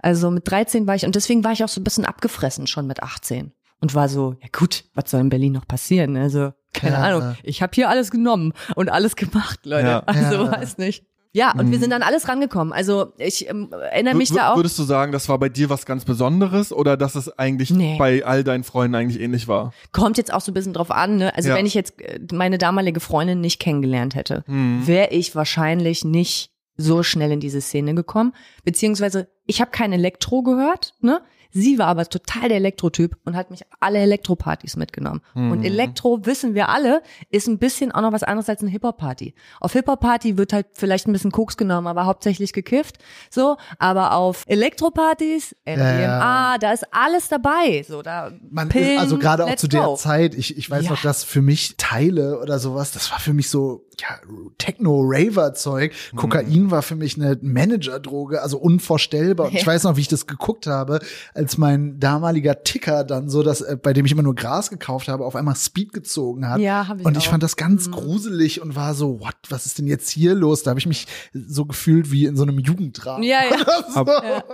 [0.00, 2.88] Also mit 13 war ich und deswegen war ich auch so ein bisschen abgefressen schon
[2.88, 6.16] mit 18 und war so, ja gut, was soll in Berlin noch passieren?
[6.16, 7.02] Also keine Ja.
[7.02, 9.86] Ahnung, ich habe hier alles genommen und alles gemacht, Leute.
[9.86, 10.00] Ja.
[10.00, 10.52] Also Ja.
[10.60, 11.06] weiß nicht.
[11.34, 12.72] Ja, und wir sind an alles rangekommen.
[12.74, 14.56] Also ich ähm, erinnere mich W- da auch.
[14.56, 17.96] Würdest du sagen, das war bei dir was ganz Besonderes oder dass es eigentlich Nee.
[17.98, 19.72] bei all deinen Freunden eigentlich ähnlich war?
[19.92, 21.34] Kommt jetzt auch so ein bisschen drauf an, ne?
[21.34, 21.54] Also Ja.
[21.54, 24.86] wenn ich jetzt äh, meine damalige Freundin nicht kennengelernt hätte, Hm.
[24.86, 28.34] wäre ich wahrscheinlich nicht so schnell in diese Szene gekommen.
[28.64, 31.20] Beziehungsweise ich habe kein Elektro gehört, ne?
[31.52, 35.20] Sie war aber total der Elektrotyp und hat mich alle Elektropartys mitgenommen.
[35.34, 35.52] Mhm.
[35.52, 39.34] Und Elektro, wissen wir alle, ist ein bisschen auch noch was anderes als eine Hip-Hop-Party.
[39.60, 42.98] Auf Hip-Hop-Party wird halt vielleicht ein bisschen Koks genommen, aber hauptsächlich gekifft.
[43.30, 47.82] So, aber auf Elektropartys, MDMA, da ist alles dabay.
[47.86, 49.96] So, da Man Pillen, ist also gerade auch zu der go.
[49.96, 50.90] Zeit, ich, ich weiß Ja.
[50.92, 54.18] noch, dass für mich Teile oder sowas, das war für mich so ja,
[54.58, 55.92] Techno-Raver-Zeug.
[56.12, 56.16] Mhm.
[56.16, 59.46] Kokain war für mich eine Managerdroge, also unvorstellbar.
[59.48, 59.66] Und ich Ja.
[59.72, 61.00] weiß noch, wie ich das geguckt habe,
[61.34, 65.08] als mein damaliger Ticker dann so, dass, äh, bei dem ich immer nur Gras gekauft
[65.08, 66.60] habe, auf einmal Speed gezogen hat.
[66.60, 67.30] Ja, hab ich Und ich auch.
[67.30, 67.92] fand das ganz Mhm.
[67.92, 70.62] gruselig und war so, what, was ist denn jetzt hier los?
[70.62, 73.24] Da habe ich mich so gefühlt wie in so einem Jugenddrama.
[73.24, 73.56] Ja, ja.
[73.92, 74.00] so.
[74.00, 74.44] Aber-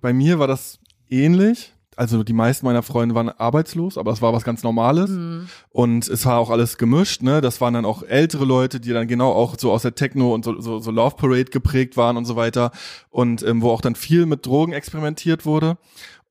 [0.00, 0.78] Bei mir war das
[1.10, 1.72] ähnlich.
[1.96, 5.10] Also die meisten meiner Freunde waren arbeitslos, aber es war was ganz Normales.
[5.10, 5.48] Mhm.
[5.70, 7.40] Und es war auch alles gemischt, ne?
[7.40, 10.44] Das waren dann auch ältere Leute, die dann genau auch so aus der Techno und
[10.44, 12.72] so, so, so Love Parade geprägt waren und so weiter.
[13.10, 15.76] Und ähm, wo auch dann viel mit Drogen experimentiert wurde.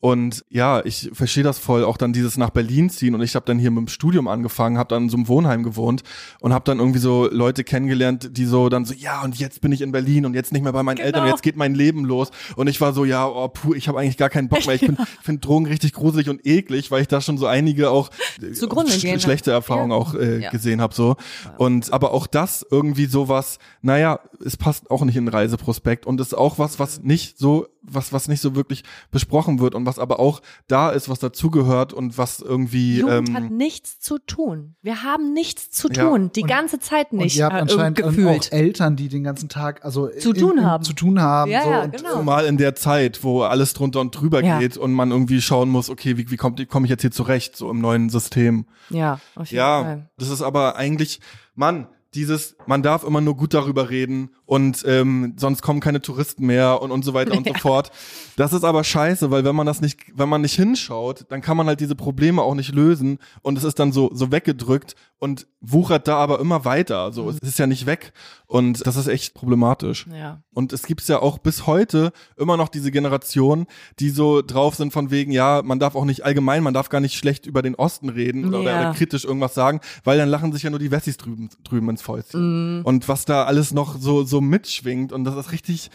[0.02, 3.14] Und ja, ich verstehe das voll, auch dann dieses nach Berlin ziehen.
[3.16, 5.62] Und ich habe dann hier mit dem Studium angefangen, habe dann in so einem Wohnheim
[5.64, 6.02] gewohnt
[6.40, 9.72] und habe dann irgendwie so Leute kennengelernt, die so dann so, ja, und jetzt bin
[9.72, 11.06] ich in Berlin und jetzt nicht mehr bei meinen Genau.
[11.06, 12.32] Eltern, und jetzt geht mein Leben los.
[12.56, 14.74] Und ich war so, ja, oh, puh, ich habe eigentlich gar keinen Bock mehr.
[14.76, 18.10] Ich finde find Drogen richtig gruselig und eklig, weil ich da schon so einige auch
[18.42, 19.20] äh, Zugrunde sch gehen, ne?
[19.20, 19.98] schlechte Erfahrungen Ja.
[19.98, 20.50] auch äh, Ja.
[20.50, 21.16] gesehen habe so.
[21.58, 26.20] Und aber auch das irgendwie sowas, naja, es passt auch nicht in den Reiseprospekt und
[26.20, 29.91] ist auch was, was nicht so, was, was nicht so wirklich besprochen wird und was
[30.00, 34.76] aber auch da ist, was dazugehört und was irgendwie Jugend hat ähm, nichts zu tun.
[34.82, 36.06] Wir haben nichts zu Ja.
[36.10, 36.32] tun.
[36.36, 37.36] Die Und- ganze Zeit Und nicht.
[37.38, 38.48] ihr habt äh, anscheinend gefühlt.
[38.48, 40.84] auch Eltern, die den ganzen Tag also Zu tun haben.
[40.84, 41.52] zu tun haben.
[41.52, 41.70] Ja, so.
[41.70, 42.24] ja, und genau.
[42.24, 44.60] mal in der Zeit, wo alles drunter und drüber Ja.
[44.60, 47.70] geht und man irgendwie schauen muss, okay, wie, wie komme ich jetzt hier zurecht, so
[47.70, 48.66] im neuen System.
[48.90, 50.10] Ja, auf jeden Ja, Fall.
[50.18, 51.20] das ist aber eigentlich,
[51.56, 56.46] Mann, dieses, man darf immer nur gut darüber reden und ähm, sonst kommen keine Touristen
[56.46, 57.92] mehr und, und so weiter und so fort.
[58.36, 61.56] Das ist aber scheiße, weil wenn man das nicht, wenn man nicht hinschaut, dann kann
[61.56, 65.46] man halt diese Probleme auch nicht lösen und es ist dann so, so weggedrückt und
[65.62, 67.12] wuchert da aber immer weiter.
[67.14, 68.12] So, es ist ja nicht weg
[68.48, 70.08] und das ist echt problematisch.
[70.12, 70.42] Ja.
[70.52, 73.68] Und es gibt ja auch bis heute immer noch diese Generation,
[74.00, 77.02] die so drauf sind von wegen, ja, man darf auch nicht allgemein, man darf gar
[77.02, 78.80] nicht schlecht über den Osten reden oder, Ja.
[78.82, 82.02] oder kritisch irgendwas sagen, weil dann lachen sich ja nur die Wessis drüben, drüben ins
[82.02, 82.82] Fäustchen.
[82.84, 85.92] Und was da alles noch so, so mitschwingt und das ist richtig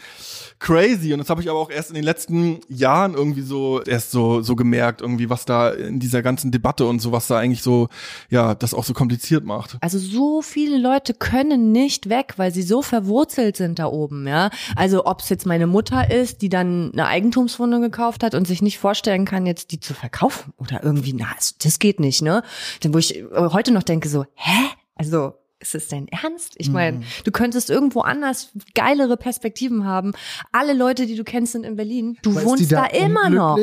[0.59, 1.11] crazy.
[1.11, 4.41] Und das habe ich aber auch erst in den letzten Jahren irgendwie so erst so,
[4.41, 7.89] so gemerkt, irgendwie, was da in dieser ganzen Debatte und so, was da eigentlich so,
[8.29, 9.77] ja, das auch so kompliziert macht.
[9.81, 14.49] Also so viele Leute können nicht weg, weil sie so verwurzelt sind da oben, ja.
[14.75, 18.61] Also ob es jetzt meine Mutter ist, die dann eine Eigentumswohnung gekauft hat und sich
[18.61, 22.43] nicht vorstellen kann, jetzt die zu verkaufen oder irgendwie, na, also das geht nicht, ne?
[22.81, 24.67] Dann wo ich äh, heute noch denke so, hä?
[24.95, 26.55] Also ist es dein Ernst?
[26.57, 30.13] Ich meine, du könntest irgendwo anders geilere Perspektiven haben.
[30.51, 32.17] Alle Leute, die du kennst, sind in Berlin.
[32.21, 33.57] Du ist wohnst die da, immer noch.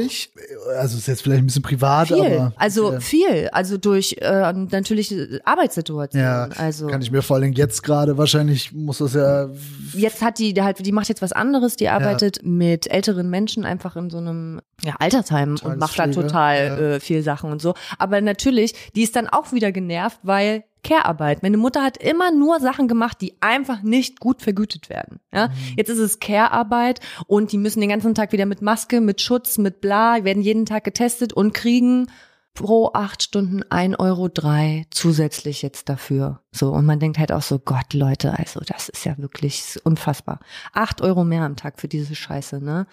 [0.77, 3.01] Also ist jetzt vielleicht ein bisschen privat, Viel, aber also ja.
[3.01, 6.27] viel, also durch äh, natürlich äh, Arbeitssituationen.
[6.27, 9.49] ja, also kann ich mir vor allem jetzt gerade wahrscheinlich muss das ja
[9.93, 13.97] jetzt hat die halt, die macht jetzt was anderes, die arbeitet mit älteren Menschen einfach
[13.97, 16.79] in so einem ja, Altersheim und macht da total ja.
[16.79, 17.75] äh, viel Sachen und so.
[17.99, 21.43] Aber natürlich, die ist dann auch wieder genervt, weil Care-Arbeit.
[21.43, 25.19] Meine Mutter hat immer nur Sachen gemacht, die einfach nicht gut vergütet werden.
[25.33, 25.49] Ja?
[25.49, 25.53] Mhm.
[25.77, 29.59] Jetzt ist es Care-Arbeit und die müssen den ganzen Tag wieder mit Maske, mit Schutz,
[29.59, 32.07] mit bla, werden jeden Tag getestet und kriegen
[32.55, 36.41] pro acht Stunden ein Euro drei zusätzlich jetzt dafür.
[36.53, 40.39] So, und man denkt halt auch so, Gott, Leute, also das ist ja wirklich unfassbar.
[40.73, 42.87] Acht Euro mehr am Tag für diese Scheiße, ne?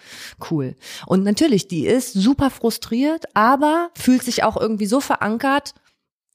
[0.50, 0.74] Cool.
[1.06, 5.74] Und natürlich, die ist super frustriert, aber fühlt sich auch irgendwie so verankert,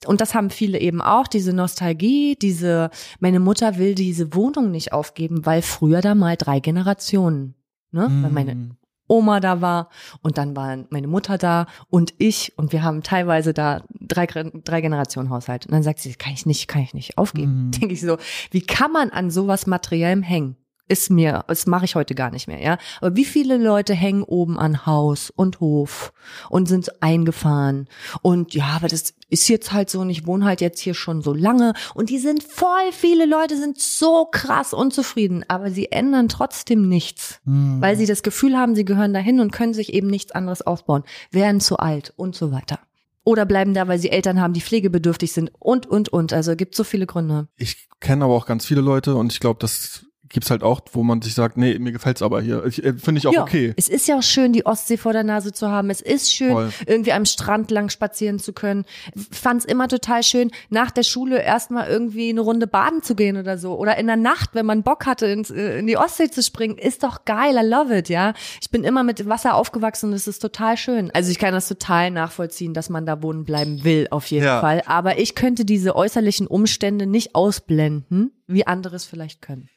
[0.05, 4.93] und das haben viele eben auch, diese Nostalgie, diese, meine Mutter will diese Wohnung nicht
[4.93, 7.55] aufgeben, weil früher da mal drei Generationen,
[7.91, 8.07] ne?
[8.21, 8.77] Weil meine Mm.
[9.07, 9.89] Oma da war
[10.21, 14.81] und dann waren meine Mutter da und ich und wir haben teilweise da drei, drei
[14.81, 15.65] Generationen Haushalt.
[15.65, 17.67] Und dann sagt sie, kann ich nicht, kann ich nicht aufgeben.
[17.67, 17.71] Mhm.
[17.71, 18.17] Denke ich so,
[18.51, 20.57] wie kann man an sowas Materiellem hängen?
[20.87, 22.77] Ist mir, das mache ich heute gar nicht mehr, ja.
[23.01, 26.13] Aber wie viele Leute hängen oben an Haus und Hof
[26.49, 27.87] und sind eingefahren
[28.21, 31.21] und ja, aber das ist jetzt halt so und ich wohne halt jetzt hier schon
[31.21, 36.29] so lange und die sind voll, viele Leute sind so krass unzufrieden, aber sie ändern
[36.29, 37.81] trotzdem nichts Mm.
[37.81, 41.03] weil sie das Gefühl haben, sie gehören dahin und können sich eben nichts anderes aufbauen,
[41.31, 42.79] werden zu alt und so weiter.
[43.23, 46.31] Oder bleiben da, weil sie Eltern haben, die pflegebedürftig sind und, und, und.
[46.33, 47.47] Also gibt so viele Gründe.
[47.57, 51.03] Ich kenne aber auch ganz viele Leute und ich glaube, das gibt's halt auch, wo
[51.03, 52.63] man sich sagt, nee, mir gefällt's aber hier.
[52.65, 53.73] Äh, Finde ich auch ja, okay.
[53.77, 55.89] Es ist ja auch schön, die Ostsee vor der Nase zu haben.
[55.89, 56.69] Es ist schön, Voll.
[56.85, 58.85] irgendwie am Strand lang spazieren zu können.
[59.31, 63.57] Fand's immer total schön, nach der Schule erstmal irgendwie eine Runde baden zu gehen oder
[63.57, 63.75] so.
[63.77, 66.77] Oder in der Nacht, wenn man Bock hatte, ins, äh, in die Ostsee zu springen.
[66.77, 68.33] Ist doch geil, I love it, ja.
[68.61, 71.11] Ich bin immer mit Wasser aufgewachsen und es ist total schön.
[71.13, 74.61] Also ich kann das total nachvollziehen, dass man da wohnen bleiben will, auf jeden Ja.
[74.61, 74.83] Fall.
[74.85, 79.69] Aber ich könnte diese äußerlichen Umstände nicht ausblenden, wie andere es vielleicht können.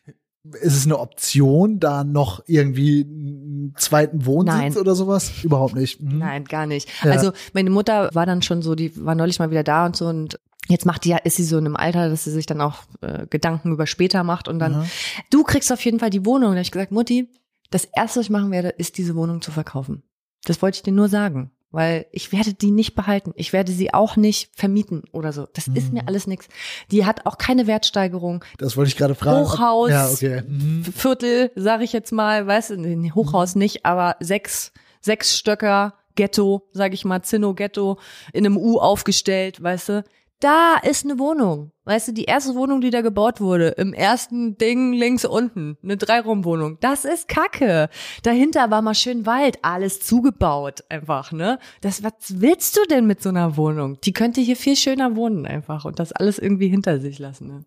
[0.63, 4.77] Ist es eine Option, da noch irgendwie einen zweiten Wohnsitz Nein.
[4.79, 5.31] oder sowas?
[5.43, 6.01] Überhaupt nicht.
[6.01, 6.19] Mhm.
[6.19, 6.89] Nein, gar nicht.
[7.05, 7.13] Ja.
[7.13, 10.07] Also meine Mutter war dann schon so, die war neulich mal wieder da und so
[10.07, 10.39] und
[10.69, 12.85] Jetzt macht die ja, ist sie so in einem Alter, dass sie sich dann auch
[13.01, 14.85] äh, Gedanken über später macht und dann, Mhm.
[15.31, 16.51] du kriegst auf jeden Fall die Wohnung.
[16.51, 17.29] Da habe ich gesagt, Mutti,
[17.71, 20.03] Das erste, was ich machen werde, ist diese Wohnung zu verkaufen.
[20.45, 23.33] Das wollte ich dir nur sagen, weil ich werde die nicht behalten.
[23.37, 25.47] Ich werde sie auch nicht vermieten oder so.
[25.53, 26.49] Das ist mir alles nix.
[26.91, 28.45] Die hat auch keine Wertsteigerung.
[28.59, 29.47] Das wollte ich gerade fragen.
[29.47, 30.43] Hochhaus, Ja, okay.
[30.47, 30.85] Mhm.
[30.85, 36.69] Viertel, sage ich jetzt mal, weißt du, nee, Hochhaus nicht, aber sechs, sechs Stöcker, Ghetto,
[36.73, 37.99] sage ich mal, Zinno-Ghetto,
[38.33, 40.05] in einem U aufgestellt, weißt du.
[40.41, 41.71] Da ist eine Wohnung.
[41.85, 45.99] Weißt du, die erste Wohnung, die da gebaut wurde, im ersten Ding links unten, eine
[45.99, 46.79] Dreiraumwohnung.
[46.81, 47.91] Das ist Kacke.
[48.23, 51.59] Dahinter war mal schön Wald, alles zugebaut einfach, ne?
[51.83, 54.01] Das, was willst du denn mit so einer Wohnung?
[54.01, 57.65] Die könnte hier viel schöner wohnen einfach und das alles irgendwie hinter sich lassen, ne?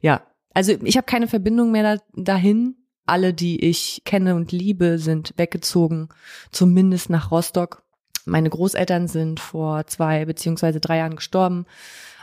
[0.00, 0.22] Ja,
[0.54, 2.76] also ich habe keine Verbindung mehr da, dahin.
[3.04, 6.08] Alle, die ich kenne und liebe, sind weggezogen,
[6.52, 7.81] zumindest nach Rostock.
[8.24, 11.66] Meine Großeltern sind vor zwei beziehungsweise drei Jahren gestorben.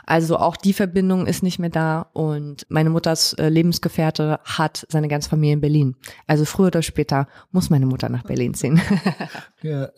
[0.06, 5.08] Also auch die Verbindung ist nicht mehr da und meine Mutters äh, Lebensgefährte hat seine
[5.08, 5.96] ganze Familie in Berlin.
[6.26, 8.80] Also früher oder später muss meine Mutter nach Berlin ziehen.
[9.62, 9.90] Ja.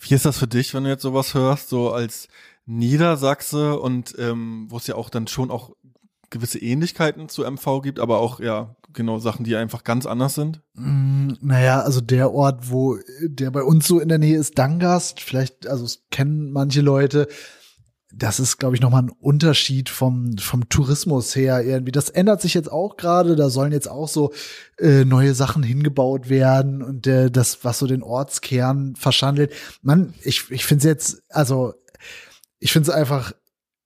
[0.00, 2.26] Wie ist das für dich, wenn du jetzt sowas hörst, so als
[2.66, 5.70] Niedersachse und ähm, wo es ja auch dann schon auch
[6.30, 10.60] gewisse Ähnlichkeiten zu MV gibt, aber auch ja genau Sachen, die einfach ganz anders sind?
[10.74, 15.20] Mm, Naja, also der Ort, wo der bei uns so in der Nähe ist, Dangast,
[15.20, 17.28] vielleicht, also es kennen manche Leute,
[18.12, 21.92] das ist, glaube ich, nochmal ein Unterschied vom, vom Tourismus her irgendwie.
[21.92, 23.36] Das ändert sich jetzt auch gerade.
[23.36, 24.32] Da sollen jetzt auch so
[24.78, 29.52] äh, neue Sachen hingebaut werden und äh, das, was so den Ortskern verschandelt.
[29.82, 31.74] Man, ich, ich finde es jetzt, also
[32.58, 33.32] ich finde es einfach,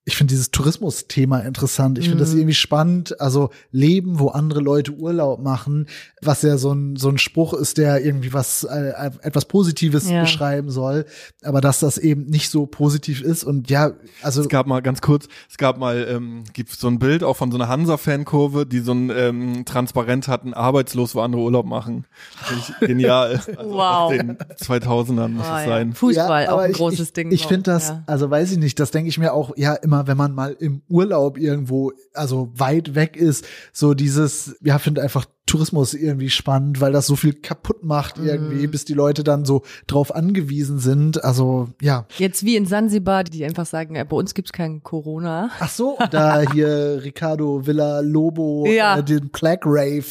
[0.07, 1.99] ich finde dieses Tourismus-Thema interessant.
[1.99, 2.41] Ich finde das Mhm.
[2.41, 3.21] irgendwie spannend.
[3.23, 5.87] Also Leben, wo andere Leute Urlaub machen,
[6.21, 8.93] was ja so ein, so ein Spruch ist, der irgendwie was, äh,
[9.23, 10.21] etwas Positives Ja.
[10.21, 11.07] beschreiben soll.
[11.43, 13.45] Aber dass das eben nicht so positiv ist.
[13.45, 16.99] Und ja, also Es gab mal ganz kurz, es gab mal, ähm, gibt so ein
[16.99, 21.41] Bild auch von so einer Hansa-Fankurve, die so ein ähm, Transparent hatten, arbeitslos, wo andere
[21.41, 22.07] Urlaub machen.
[22.81, 23.41] Genial.
[23.47, 24.11] Also Wow.
[24.13, 25.73] Den 2000ern muss Ah, es ja.
[25.73, 25.95] sein.
[25.95, 27.31] Fußball, Ja, auch ein ich, großes ich, Ding.
[27.33, 28.03] Ich finde das, Ja.
[28.07, 30.83] also weiß ich nicht, das denke ich mir auch, ja, immer, wenn man mal im
[30.89, 36.93] Urlaub irgendwo, also weit weg ist, so dieses, ja, finde einfach Tourismus irgendwie spannend, weil
[36.93, 38.27] das so viel kaputt macht Mhm.
[38.27, 41.23] irgendwie, bis die Leute dann so drauf angewiesen sind.
[41.23, 42.07] Also, ja.
[42.19, 45.51] Jetzt wie in Sansibar, die einfach sagen, äh, bei uns gibt's kein Corona.
[45.61, 48.99] Ach so, da hier Ricardo Villa Lobo, Ja.
[48.99, 50.05] äh, den Plague Rave.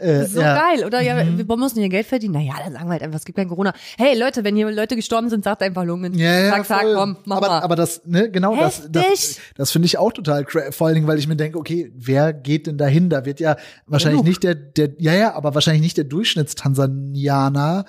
[0.00, 0.54] Äh, so ja.
[0.54, 1.00] geil, oder?
[1.00, 2.34] Ja, wir müssen hier Geld verdienen.
[2.34, 3.72] Naja, dann sagen wir halt einfach, es gibt kein Corona.
[3.96, 6.14] Hey Leute, wenn hier Leute gestorben sind, sagt einfach Lungen.
[6.14, 7.60] Ja, ja, Zack, zack, komm, mach aber, mal.
[7.60, 9.40] aber das, ne, genau, das, das, Heftig.
[9.56, 12.66] das finde ich auch total vor allen Dingen, weil ich mir denke, okay, wer geht
[12.66, 13.08] denn dahin?
[13.08, 13.56] Da wird ja
[13.86, 14.28] wahrscheinlich Genug.
[14.28, 17.84] nicht der, der, ja, ja, aber wahrscheinlich nicht der Durchschnittstansanianer,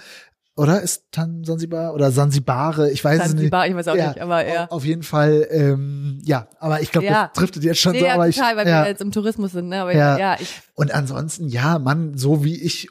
[0.57, 0.81] oder?
[0.81, 2.89] Ist Tan Sansibar oder Sansibare?
[2.91, 3.31] Ich weiß es nicht.
[3.33, 4.67] Sansibar, ich weiß auch Ja, nicht, aber ja.
[4.69, 7.27] Auf jeden Fall, ähm, ja, aber ich glaube, Ja.
[7.27, 8.83] das driftet jetzt schon Nee, so, ja, aber ich, total, weil ja.
[8.83, 9.81] wir jetzt im Tourismus sind, ne?
[9.81, 10.17] Aber Ja.
[10.17, 12.87] ja, ich, Und ansonsten, ja, Mann, so wie ich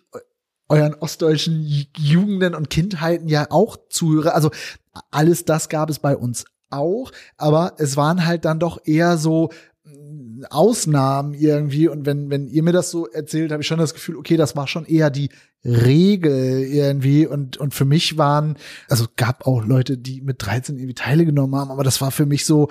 [0.68, 1.66] euren ostdeutschen
[1.96, 4.50] Jugenden und Kindheiten ja auch zuhöre, also
[5.10, 9.50] alles das gab es bei uns auch, aber es waren halt dann doch eher so
[10.46, 11.88] Ausnahmen irgendwie.
[11.88, 14.56] Und wenn wenn ihr mir das so erzählt, habe ich schon das Gefühl, okay, das
[14.56, 15.30] war schon eher die
[15.64, 17.26] Regel irgendwie.
[17.26, 18.56] Und und für mich waren
[18.88, 22.44] also gab auch Leute, die mit 13 irgendwie teilgenommen haben, aber das war für mich
[22.44, 22.68] so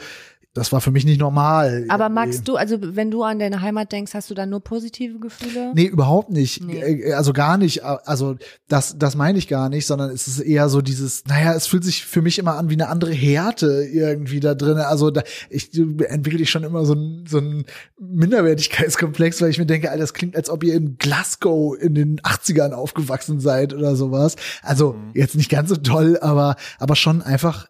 [0.54, 1.86] das war für mich nicht normal.
[1.90, 2.14] aber irgendwie.
[2.14, 5.72] magst du, also wenn du an deine Heimat denkst, hast du da nur positive Gefühle?
[5.74, 6.64] Nee, überhaupt nicht.
[6.64, 6.78] Nee.
[6.78, 7.84] Äh, Also gar nicht.
[7.84, 8.36] Also
[8.68, 11.84] das, das meine ich gar nicht, sondern es ist eher so dieses, naja, es fühlt
[11.84, 14.78] sich für mich immer an wie eine andere Härte irgendwie da drin.
[14.78, 17.66] Also da, ich entwickle ich schon immer so ein, so ein
[18.00, 22.20] Minderwertigkeitskomplex, weil ich mir denke, Alter, das klingt, als ob ihr in Glasgow in den
[22.22, 24.36] 80ern aufgewachsen seid oder sowas.
[24.62, 27.68] Also jetzt nicht ganz so toll, aber, aber schon einfach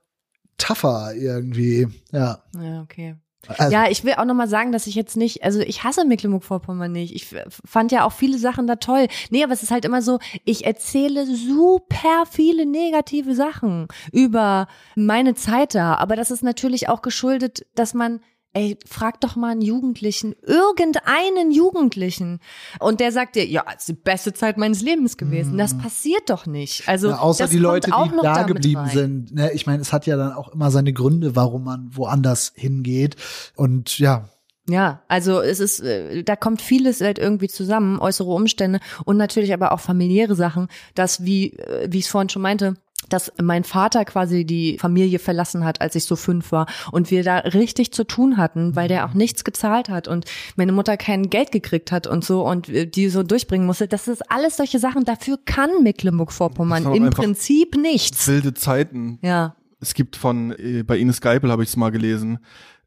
[0.57, 1.87] tougher irgendwie.
[2.11, 2.43] Ja.
[2.55, 3.15] Ja, okay.
[3.47, 6.05] Also, ja, ich will auch noch mal sagen, dass ich jetzt nicht, also ich hasse
[6.05, 7.13] Mecklenburg-Vorpommern nicht.
[7.13, 7.35] Ich
[7.65, 9.07] fand ja auch viele Sachen da toll.
[9.31, 15.35] Nee, aber es ist halt immer so, ich erzähle super viele negative Sachen über meine
[15.35, 15.95] Zeit da.
[15.95, 18.21] Aber das ist natürlich auch geschuldet, dass man
[18.55, 22.39] Ey, frag doch mal einen Jugendlichen, irgendeinen Jugendlichen.
[22.79, 25.57] Und der sagt dir, ja, es ist die beste Zeit meines Lebens gewesen.
[25.57, 26.87] Das passiert doch nicht.
[26.87, 28.89] Also, Ja, außer die Leute, auch die da geblieben rein.
[28.89, 29.33] sind.
[29.33, 29.51] Ne?
[29.53, 33.15] Ich meine, es hat ja dann auch immer seine Gründe, warum man woanders hingeht.
[33.55, 34.29] Und ja,
[34.69, 39.51] Ja, also es ist, äh, da kommt vieles halt irgendwie zusammen, äußere Umstände und natürlich
[39.53, 42.75] aber auch familiäre Sachen, dass wie, äh, wie ich es vorhin schon meinte,
[43.09, 47.23] dass mein Vater quasi die Familie verlassen hat, als ich so fünf war und wir
[47.23, 50.25] da richtig zu tun hatten, weil der auch nichts gezahlt hat und
[50.55, 53.87] meine Mutter kein Geld gekriegt hat und so und die so durchbringen musste.
[53.87, 58.27] Das ist alles solche Sachen, dafür kann Mecklenburg-Vorpommern im Prinzip nichts.
[58.27, 59.19] Wilde Zeiten.
[59.21, 59.55] Ja.
[59.79, 62.39] Es gibt von, äh, bei Ines Geipel habe ich es mal gelesen,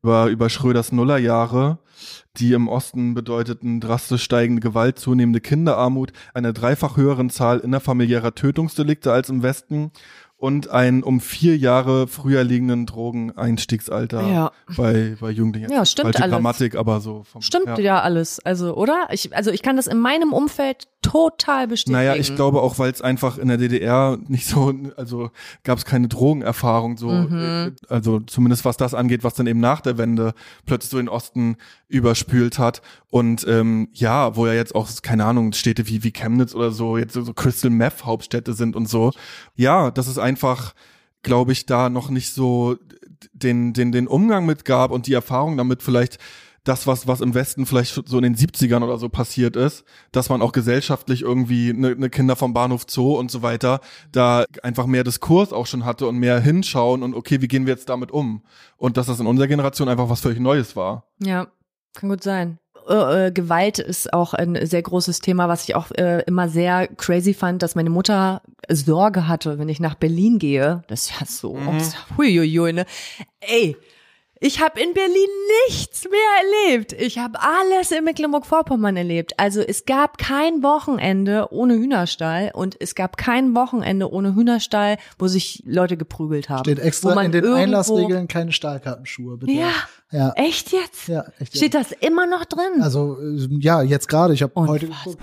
[0.02, 1.78] über, über Schröders Nullerjahre,
[2.36, 9.12] die im Osten bedeuteten drastisch steigende Gewalt, zunehmende Kinderarmut, eine dreifach höheren Zahl innerfamiliärer Tötungsdelikte
[9.12, 9.90] als im Westen
[10.38, 14.52] und ein um vier Jahre früher liegenden Drogeneinstiegsalter Ja.
[14.76, 15.72] bei, bei Jugendlichen.
[15.72, 16.32] Ja, stimmt Falsche alles.
[16.34, 18.00] Grammatik, aber so vom, Stimmt ja.
[18.00, 18.40] alles.
[18.44, 19.08] Also, oder?
[19.10, 21.96] Ich, also ich kann das in meinem Umfeld total bestätigen.
[21.98, 25.30] Naja, ich glaube auch, weil es einfach in der DDR nicht so, also
[25.62, 27.76] gab es keine Drogenerfahrung, so, Mhm.
[27.88, 30.34] also zumindest was das angeht, was dann eben nach der Wende
[30.66, 31.56] plötzlich so den Osten
[31.88, 32.82] überspült hat.
[33.08, 36.98] Und ähm, ja, wo ja jetzt auch, keine Ahnung, Städte wie, wie Chemnitz oder so,
[36.98, 39.12] jetzt so, so Crystal Meth Hauptstädte sind und so.
[39.54, 40.74] Ja, das ist einfach,
[41.22, 42.76] glaube ich, da noch nicht so
[43.32, 46.18] den, den, den Umgang mit gab und die Erfahrung damit vielleicht
[46.64, 50.28] das, was, was im Westen vielleicht so in den 70ern oder so passiert ist, dass
[50.28, 54.86] man auch gesellschaftlich irgendwie eine ne Kinder vom Bahnhof Zoo und so weiter, da einfach
[54.86, 58.10] mehr Diskurs auch schon hatte und mehr hinschauen und okay, wie gehen wir jetzt damit
[58.10, 58.42] um?
[58.76, 61.04] Und dass das in unserer Generation einfach was völlig Neues war.
[61.20, 61.46] Ja,
[61.94, 62.58] kann gut sein.
[62.88, 66.86] Äh, äh, Gewalt ist auch ein sehr großes Thema, was ich auch äh, immer sehr
[66.88, 70.82] crazy fand, dass meine Mutter Sorge hatte, wenn ich nach Berlin gehe.
[70.88, 71.80] Das ist ja so, Mhm.
[72.16, 72.86] huiuiui, ne?
[73.40, 73.76] Ey,
[74.38, 75.28] ich habe in Berlin
[75.68, 76.92] nichts mehr erlebt.
[76.92, 79.32] Ich habe alles in Mecklenburg-Vorpommern erlebt.
[79.38, 85.26] Also es gab kein Wochenende ohne Hühnerstall und es gab kein Wochenende ohne Hühnerstall, wo
[85.26, 86.64] sich Leute geprügelt haben.
[86.64, 89.52] Steht extra in den Einlassregeln keine Stahlkappenschuhe, bitte.
[89.52, 89.72] Ja,
[90.10, 91.08] Ja, echt jetzt?
[91.08, 91.56] ja echt.
[91.56, 92.82] Steht das immer noch drin?
[92.82, 94.34] Also, äh, ja, jetzt gerade.
[94.34, 95.18] Ich habe heute geguckt.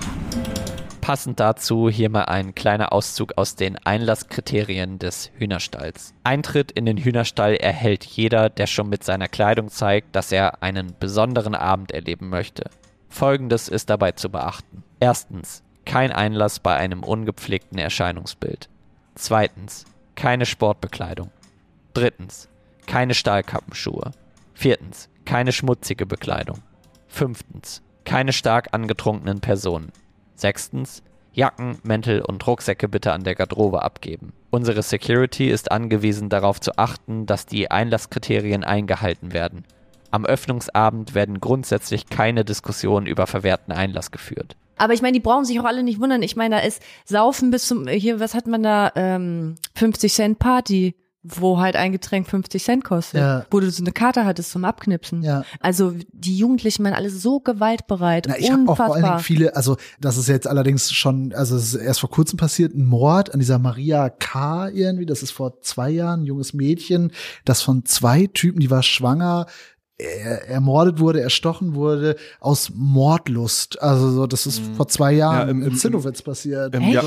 [1.04, 6.14] Passend dazu hier mal ein kleiner Auszug aus den Einlasskriterien des Hühnerstalls.
[6.24, 10.96] Eintritt in den Hühnerstall erhält jeder, der schon mit seiner Kleidung zeigt, dass er einen
[10.98, 12.70] besonderen Abend erleben möchte.
[13.10, 14.82] Folgendes ist dabei zu beachten.
[15.02, 18.70] Erstens, kein Einlass bei einem ungepflegten Erscheinungsbild.
[19.16, 19.84] Zweitens,
[20.16, 21.32] keine Sportbekleidung.
[21.94, 22.48] Drittens,
[22.88, 24.12] keine Stahlkappenschuhe.
[24.54, 26.60] Viertens, keine schmutzige Bekleidung.
[27.10, 29.92] Fünftens, keine stark angetrunkenen Personen.
[30.36, 31.04] Sechstens,
[31.34, 34.34] Jacken, Mäntel und Rucksäcke bitte an der Garderobe abgeben.
[34.52, 39.66] Unsere Security ist angewiesen darauf zu achten, dass die Einlasskriterien eingehalten werden.
[40.12, 44.56] Am Öffnungsabend werden grundsätzlich keine Diskussionen über verwehrten Einlass geführt.
[44.78, 46.22] Aber ich meine, die brauchen sich auch alle nicht wundern.
[46.22, 50.40] Ich meine, da ist Saufen bis zum, hier, was hat man da, ähm, 50 Cent
[50.40, 50.94] Party,
[51.24, 53.22] wo halt ein Getränk 50 Cent kostet.
[53.22, 53.46] Ja.
[53.50, 55.24] Wo du so eine Karte hattest zum Abknipsen.
[55.24, 55.46] Ja.
[55.62, 58.26] Also die Jugendlichen waren alle so gewaltbereit.
[58.28, 59.20] Na, ich habe auch vor allen Dingen unfassbar.
[59.20, 62.86] viele, also das ist jetzt allerdings schon, also es ist erst vor kurzem passiert, ein
[62.86, 64.68] Mord an dieser Maria K.
[64.70, 67.12] irgendwie, das ist vor zwei Jahren, ein junges Mädchen,
[67.46, 69.46] das von zwei Typen, die war schwanger,
[69.98, 73.82] er, ermordet wurde, erstochen wurde, aus Mordlust.
[73.82, 76.74] Also so, das ist vor zwei Jahren Ja, im- im, Zinnowitz passiert.
[76.76, 76.94] im- Echt?
[76.94, 77.04] ja.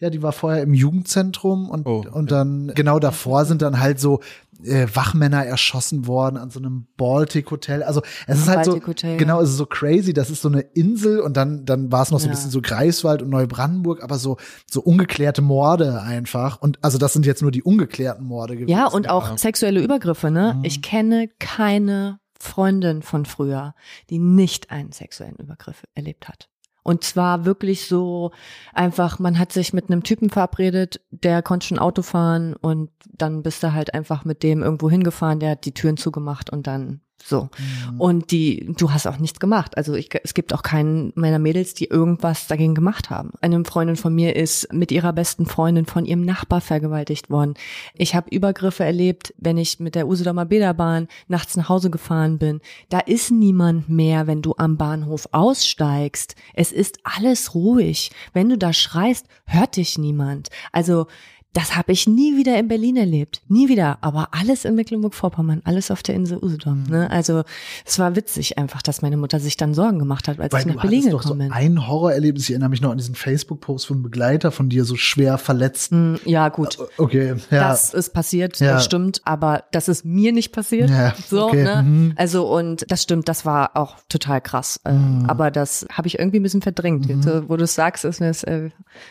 [0.00, 4.00] Ja, die war vorher im Jugendzentrum und, Oh, und dann genau davor sind dann halt
[4.00, 4.20] so
[4.64, 7.82] äh, Wachmänner erschossen worden an so einem Baltic Hotel.
[7.82, 10.12] Also es ist halt so Baltic Hotel, genau, es ist so crazy.
[10.12, 12.34] Das ist so eine Insel und dann dann war es noch so ein Ja.
[12.34, 14.36] bisschen so Greifswald und Neubrandenburg, aber so
[14.70, 16.60] so ungeklärte Morde einfach.
[16.60, 18.70] Und also das sind jetzt nur die ungeklärten Morde gewesen.
[18.70, 20.54] Ja, und auch sexuelle Übergriffe, ne?
[20.58, 20.64] Mhm.
[20.64, 23.74] Ich kenne keine Freundin von früher,
[24.10, 26.49] die nicht einen sexuellen Übergriff erlebt hat.
[26.82, 28.32] Und zwar wirklich so
[28.72, 33.42] einfach, man hat sich mit einem Typen verabredet, der konnte schon Auto fahren und dann
[33.42, 37.00] bist du halt einfach mit dem irgendwo hingefahren, der hat die Türen zugemacht und dann
[37.22, 37.48] so.
[37.90, 38.00] Mhm.
[38.00, 39.76] Und die, du hast auch nichts gemacht.
[39.76, 43.32] Also ich, es gibt auch keinen meiner Mädels, die irgendwas dagegen gemacht haben.
[43.40, 47.54] Eine Freundin von mir ist mit ihrer besten Freundin von ihrem Nachbar vergewaltigt worden.
[47.94, 52.60] Ich habe Übergriffe erlebt, wenn ich mit der Usedomer Bäderbahn nachts nach Hause gefahren bin.
[52.88, 56.34] Da ist niemand mehr, wenn du am Bahnhof aussteigst.
[56.54, 58.10] Es ist alles ruhig.
[58.32, 60.48] Wenn du da schreist, hört dich niemand.
[60.72, 61.06] Also
[61.52, 63.42] das habe ich nie wieder in Berlin erlebt.
[63.48, 63.98] Nie wieder.
[64.02, 66.84] Aber alles in Mecklenburg-Vorpommern, alles auf der Insel Usedom.
[66.84, 67.10] Ne?
[67.10, 67.42] Also
[67.84, 70.66] es war witzig einfach, dass meine Mutter sich dann Sorgen gemacht hat, als Weil ich
[70.68, 71.52] du nach Berlin hattest doch so gekommen bin.
[71.52, 72.44] ein Horrorerlebnis.
[72.44, 75.90] Ich erinnere mich noch an diesen Facebook-Post von Begleiter von dir, so schwer verletzt.
[75.90, 76.78] Hm, Ja, gut.
[76.98, 77.68] Okay, ja.
[77.68, 78.74] Das ist passiert, Ja.
[78.74, 80.88] das stimmt, aber das ist mir nicht passiert.
[80.90, 81.82] Ja, so, okay, ne?
[81.82, 82.12] mhm.
[82.16, 84.80] Also und das stimmt, das war auch total krass.
[84.84, 85.26] Äh, Mhm.
[85.30, 87.06] Aber das habe ich irgendwie ein bisschen verdrängt.
[87.06, 88.70] Jetzt, äh, wo du es sagst, ist mir das, äh,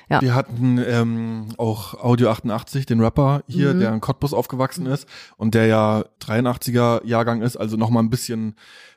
[0.09, 0.21] ja.
[0.21, 3.79] Wir hatten ähm, auch Audio 88, den Rapper hier, Mhm.
[3.79, 5.07] der in Cottbus aufgewachsen ist
[5.37, 8.55] und der ja 83er Jahrgang ist, also noch mal ein bisschen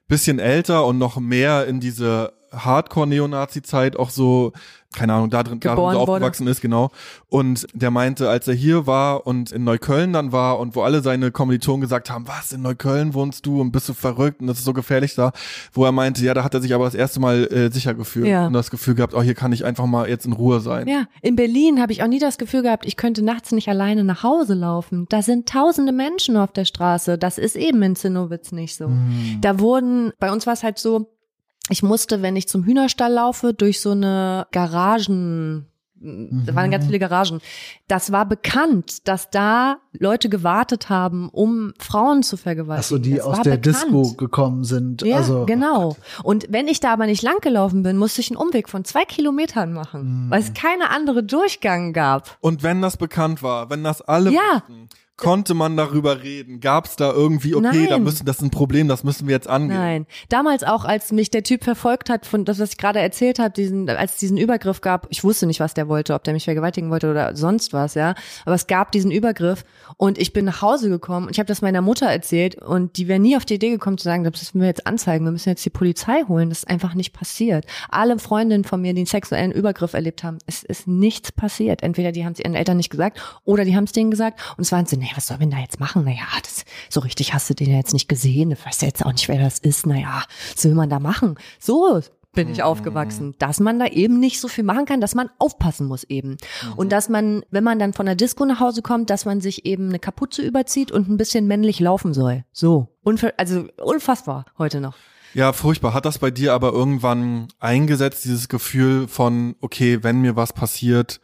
[0.08, 4.52] bisschen älter und noch mehr in diese Hardcore-Neonazi-Zeit auch so,
[4.94, 5.98] keine Ahnung, da drin, da drin so wurde.
[5.98, 6.90] aufgewachsen ist, genau.
[7.28, 11.00] Und der meinte, als er hier war und in Neukölln dann war und wo alle
[11.00, 14.58] seine Kommilitonen gesagt haben, was, in Neukölln wohnst du und bist du verrückt und das
[14.58, 15.32] ist so gefährlich da,
[15.72, 18.26] wo er meinte, ja, da hat er sich aber das erste Mal äh, sicher gefühlt
[18.26, 18.46] Ja.
[18.46, 20.86] und das Gefühl gehabt, oh, hier kann ich einfach mal jetzt in Ruhe sein.
[20.88, 24.04] Ja, in Berlin habe ich auch nie das Gefühl gehabt, ich könnte nachts nicht alleine
[24.04, 25.06] nach Hause laufen.
[25.08, 27.16] Da sind tausende Menschen auf der Straße.
[27.16, 28.90] Das ist eben in Zinnowitz nicht so.
[29.40, 31.08] Da wurden, bei uns war es halt so,
[31.68, 35.66] ich musste, wenn ich zum Hühnerstall laufe, durch so eine Garagen,
[36.04, 37.40] da waren ganz viele Garagen.
[37.86, 42.80] Das war bekannt, dass da Leute gewartet haben, um Frauen zu vergewaltigen.
[42.84, 43.66] Ach so, die das aus der bekannt.
[43.86, 45.02] Disco gekommen sind.
[45.02, 45.96] Ja, also, genau.
[46.24, 49.04] Und wenn ich da aber nicht lang gelaufen bin, musste ich einen Umweg von zwei
[49.04, 50.30] Kilometern machen, Mhm.
[50.32, 52.36] weil es keine andere Durchgang gab.
[52.40, 54.40] Und wenn das bekannt war, wenn das alle Ja.
[54.66, 56.60] wussten, konnte man darüber reden?
[56.60, 58.02] Gab es da irgendwie, okay, da Nein.
[58.04, 59.76] müssen, das ist ein Problem, das müssen wir jetzt angehen.
[59.76, 60.06] Nein.
[60.28, 63.50] Damals auch, als mich der Typ verfolgt hat, von das, was ich gerade erzählt habe,
[63.50, 66.44] diesen, als es diesen Übergriff gab, ich wusste nicht, was der wollte, ob der mich
[66.44, 68.14] vergewaltigen wollte oder sonst was, ja.
[68.44, 69.64] Aber es gab diesen Übergriff
[69.96, 73.06] und ich bin nach Hause gekommen und ich habe das meiner Mutter erzählt und die
[73.06, 75.50] wäre nie auf die Idee gekommen zu sagen, das müssen wir jetzt anzeigen, wir müssen
[75.50, 76.48] jetzt die Polizei holen.
[76.48, 77.66] Das ist einfach nicht passiert.
[77.90, 81.82] Alle Freundinnen von mir, die einen sexuellen Übergriff erlebt haben, es ist nichts passiert.
[81.82, 84.62] Entweder die haben es ihren Eltern nicht gesagt oder die haben es denen gesagt und
[84.62, 86.04] es waren so, naja, was wir denn da jetzt machen?
[86.04, 89.04] Naja, das, so richtig hast du den ja jetzt nicht gesehen, du weißt ja jetzt
[89.04, 89.84] auch nicht, wer das ist.
[89.84, 90.22] Naja,
[90.54, 91.34] was will man da machen?
[91.58, 92.00] So
[92.32, 95.86] bin ich aufgewachsen, dass man da eben nicht so viel machen kann, dass man aufpassen
[95.86, 96.38] muss eben.
[96.76, 99.66] Und dass man, wenn man dann von der Disco nach Hause kommt, dass man sich
[99.66, 102.44] eben eine Kapuze überzieht und ein bisschen männlich laufen soll.
[102.52, 102.88] So.
[103.02, 104.94] Unver also unfassbar heute noch.
[105.34, 105.92] Ja, furchtbar.
[105.92, 111.20] Hat das bei dir aber irgendwann eingesetzt, dieses Gefühl von, okay, wenn mir was passiert,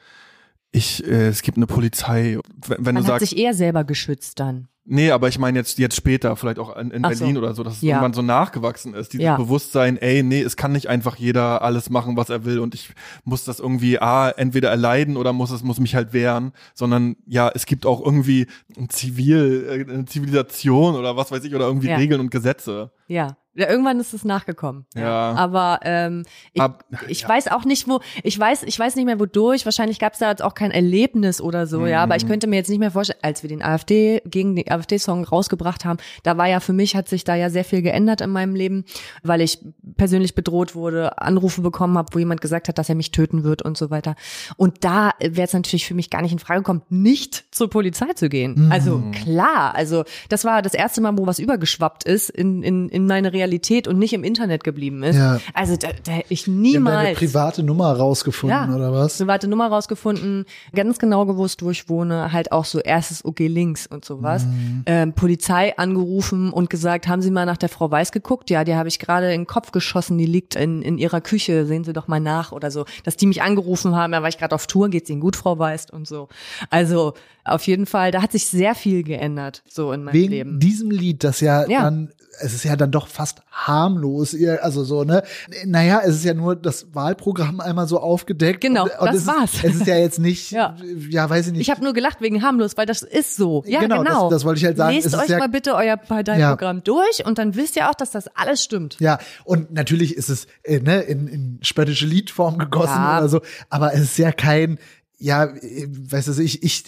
[0.70, 2.38] ich, äh, es gibt eine Polizei.
[2.66, 4.68] Wenn, wenn du hat sagst, sich eher selber geschützt dann.
[4.84, 7.18] nee, aber ich meine jetzt, jetzt später, vielleicht auch in, in Ach so.
[7.20, 7.96] Berlin oder so, dass es Ja.
[7.96, 9.12] irgendwann so nachgewachsen ist.
[9.12, 9.36] Dieses Ja.
[9.36, 12.90] Bewusstsein, ey, nee, es kann nicht einfach jeder alles machen, was er will und ich
[13.24, 17.50] muss das irgendwie, ah, entweder erleiden oder muss es, muss mich halt wehren, sondern ja,
[17.54, 18.46] es gibt auch irgendwie
[18.78, 21.96] ein Zivil, äh, eine Zivilisation oder was weiß ich, oder irgendwie Ja.
[21.96, 22.90] Regeln und Gesetze.
[23.08, 23.36] Ja.
[23.54, 24.86] ja irgendwann ist es nachgekommen.
[24.94, 25.32] Ja.
[25.34, 27.28] Aber ähm, ich, Ab- ich ja.
[27.28, 29.64] weiß auch nicht, wo, ich weiß, ich weiß nicht mehr wodurch.
[29.64, 32.02] Wahrscheinlich gab es da jetzt auch kein Erlebnis oder so, ja.
[32.02, 32.28] Aber ich Mhm.
[32.28, 35.98] könnte mir jetzt nicht mehr vorstellen, als wir den AfD gegen den AfD-Song rausgebracht haben,
[36.22, 38.84] da war ja für mich, hat sich da ja sehr viel geändert in meinem Leben,
[39.24, 39.58] weil ich
[39.96, 43.62] persönlich bedroht wurde, Anrufe bekommen habe, wo jemand gesagt hat, dass er mich töten wird
[43.62, 44.14] und so weiter.
[44.56, 48.12] Und da wäre es natürlich für mich gar nicht in Frage gekommen, nicht zur Polizei
[48.12, 48.68] zu gehen.
[48.70, 52.97] Also klar, also das war das erste Mal, wo was übergeschwappt ist in, in, in
[53.06, 55.16] meine Realität und nicht im Internet geblieben ist.
[55.16, 55.40] Ja.
[55.54, 58.74] Also da, da hätte ich niemals private Nummer rausgefunden, Ja.
[58.74, 59.18] oder was?
[59.18, 60.44] private Nummer rausgefunden,
[60.74, 64.44] ganz genau gewusst, wo ich wohne, halt auch so erstes OG links und sowas.
[64.46, 64.82] Mhm.
[64.86, 68.50] Ähm, Polizei angerufen und gesagt, haben Sie mal nach der Frau Weiß geguckt?
[68.50, 71.66] Ja, die habe ich gerade in den Kopf geschossen, die liegt in, in ihrer Küche,
[71.66, 72.84] sehen Sie doch mal nach oder so.
[73.04, 75.58] Dass die mich angerufen haben, da war ich gerade auf Tour, geht's Ihnen gut, Frau
[75.58, 76.28] Weiß und so.
[76.70, 80.60] Also auf jeden Fall, da hat sich sehr viel geändert, so in meinem Wegen Leben.
[80.60, 81.82] diesem Lied, das ja, Ja.
[81.82, 82.10] dann,
[82.40, 85.22] es ist ja dann doch fast harmlos, also so, ne?
[85.66, 88.60] Naja, es ist ja nur das Wahlprogramm einmal so aufgedeckt.
[88.60, 89.54] Genau, und, und das es war's.
[89.54, 90.76] Ist, es ist ja jetzt nicht, ja,
[91.10, 91.28] Ja.
[91.28, 91.62] weiß ich nicht.
[91.62, 93.62] Ich habe nur gelacht wegen harmlos, weil das ist so.
[93.66, 94.30] Ja, Genau, genau.
[94.30, 94.94] das- das wollte ich halt sagen.
[94.94, 98.28] Lest euch ja- mal bitte euer Parteiprogramm durch und dann wisst ihr auch, dass das
[98.36, 98.96] alles stimmt.
[99.00, 103.18] Ja, und natürlich ist es äh, ne, in, in spöttische Liedform gegossen Ja.
[103.18, 104.78] oder so, aber es ist ja kein,
[105.18, 106.84] ja, äh, weißt du, ich, ich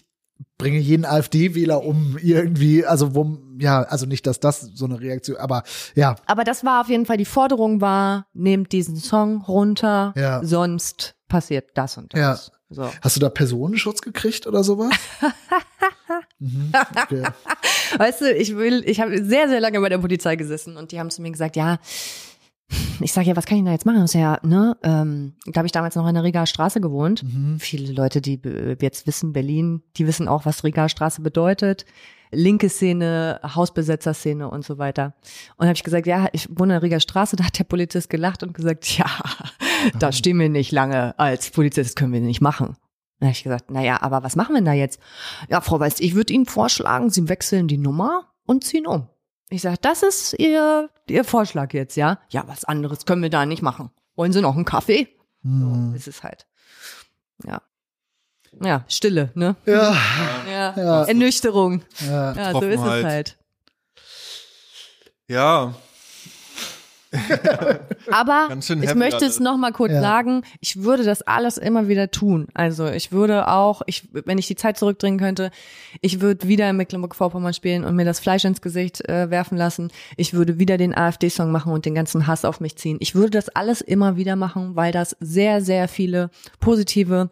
[0.60, 5.38] bringe jeden AfD-Wähler um irgendwie, also wo, ja, also nicht, dass das so eine Reaktion,
[5.38, 5.62] aber
[5.94, 10.44] ja, Aber das war auf jeden Fall, die Forderung war, nehmt diesen Song runter, Ja.
[10.44, 12.52] sonst passiert das und das.
[12.72, 12.88] So.
[13.00, 14.92] hast du da Personenschutz gekriegt oder sowas?
[16.38, 17.24] mhm, okay.
[17.96, 21.00] Weißt du, ich will, ich habe sehr, sehr lange bei der Polizei gesessen und die
[21.00, 21.78] haben zu mir gesagt, ja,
[23.00, 24.00] ich sage ja, was kann ich da jetzt machen?
[24.00, 27.22] Das ist ja, ne, ähm, da habe ich damals noch in der Rigaer Straße gewohnt.
[27.22, 27.58] Mhm.
[27.58, 28.40] Viele Leute, die
[28.80, 31.84] jetzt wissen, Berlin, die wissen auch, was Rigaer Straße bedeutet.
[32.32, 35.14] Linke Szene, Hausbesetzerszene und so weiter.
[35.56, 38.08] Und habe ich gesagt, ja, ich wohne in der Rigaer Straße, da hat der Polizist
[38.08, 39.06] gelacht und gesagt, ja,
[39.98, 42.76] da stehen wir nicht lange als Polizist, können wir nicht machen.
[43.18, 45.00] Dann habe ich gesagt, naja, aber was machen wir denn da jetzt?
[45.48, 49.08] Ja, Frau Weiß, ich würde Ihnen vorschlagen, Sie wechseln die Nummer und ziehen um.
[49.50, 52.20] Ich sage, das ist Ihr, Ihr Vorschlag jetzt, ja?
[52.30, 53.90] Ja, was anderes können wir da nicht machen.
[54.14, 55.08] Wollen Sie noch einen Kaffee?
[55.42, 55.90] Mhm.
[55.90, 56.46] So ist es halt.
[57.44, 57.60] Ja.
[58.62, 59.56] Ja, Stille, ne?
[59.66, 59.96] Ja,
[60.48, 60.74] Ja.
[60.76, 61.04] Ja.
[61.04, 61.82] Ernüchterung.
[62.00, 62.32] ja.
[62.34, 63.38] Ja, so ist es halt.
[65.28, 65.74] Ja.
[68.10, 69.34] Aber ich möchte alles.
[69.34, 70.00] es noch mal kurz Ja.
[70.00, 72.48] sagen, ich würde das alles immer wieder tun.
[72.54, 75.50] Also ich würde auch, ich, wenn ich die Zeit zurückdrehen könnte,
[76.00, 79.90] ich würde wieder in Mecklenburg-Vorpommern spielen und mir das Fleisch ins Gesicht äh, werfen lassen.
[80.16, 82.98] Ich würde wieder den AfD-Song machen und den ganzen Hass auf mich ziehen.
[83.00, 86.30] Ich würde das alles immer wieder machen, weil das sehr, sehr viele
[86.60, 87.30] positive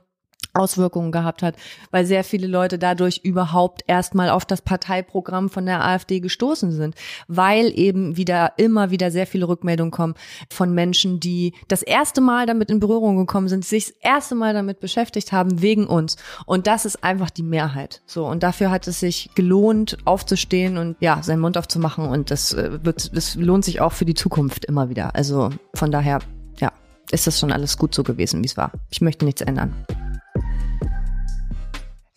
[0.55, 1.57] Auswirkungen gehabt hat,
[1.91, 6.95] weil sehr viele Leute dadurch überhaupt erstmal auf das Parteiprogramm von der AfD gestoßen sind,
[7.29, 10.15] weil eben wieder immer wieder sehr viele Rückmeldungen kommen
[10.51, 14.55] von Menschen, die das erste Mal damit in Berührung gekommen sind, sich das erste Mal
[14.55, 16.17] damit beschäftigt haben wegen uns
[16.47, 18.03] und das ist einfach die Mehrheit.
[18.07, 22.53] So und dafür hat es sich gelohnt aufzustehen und ja, seinen Mund aufzumachen und das
[22.53, 25.15] äh, wird das lohnt sich auch für die Zukunft immer wieder.
[25.15, 26.21] Also von daher
[26.59, 26.73] ja,
[27.11, 28.73] ist das schon alles gut so gewesen, wie es war.
[28.91, 29.75] Ich möchte nichts ändern.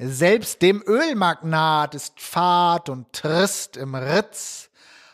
[0.04, 4.72] Selbst dem Ölmagnat ist fad und trist im Ritz.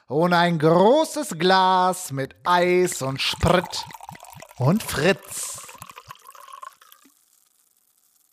[0.08, 3.84] Ohne ein großes Glas mit Eis und Sprit
[4.56, 5.47] und Fritz.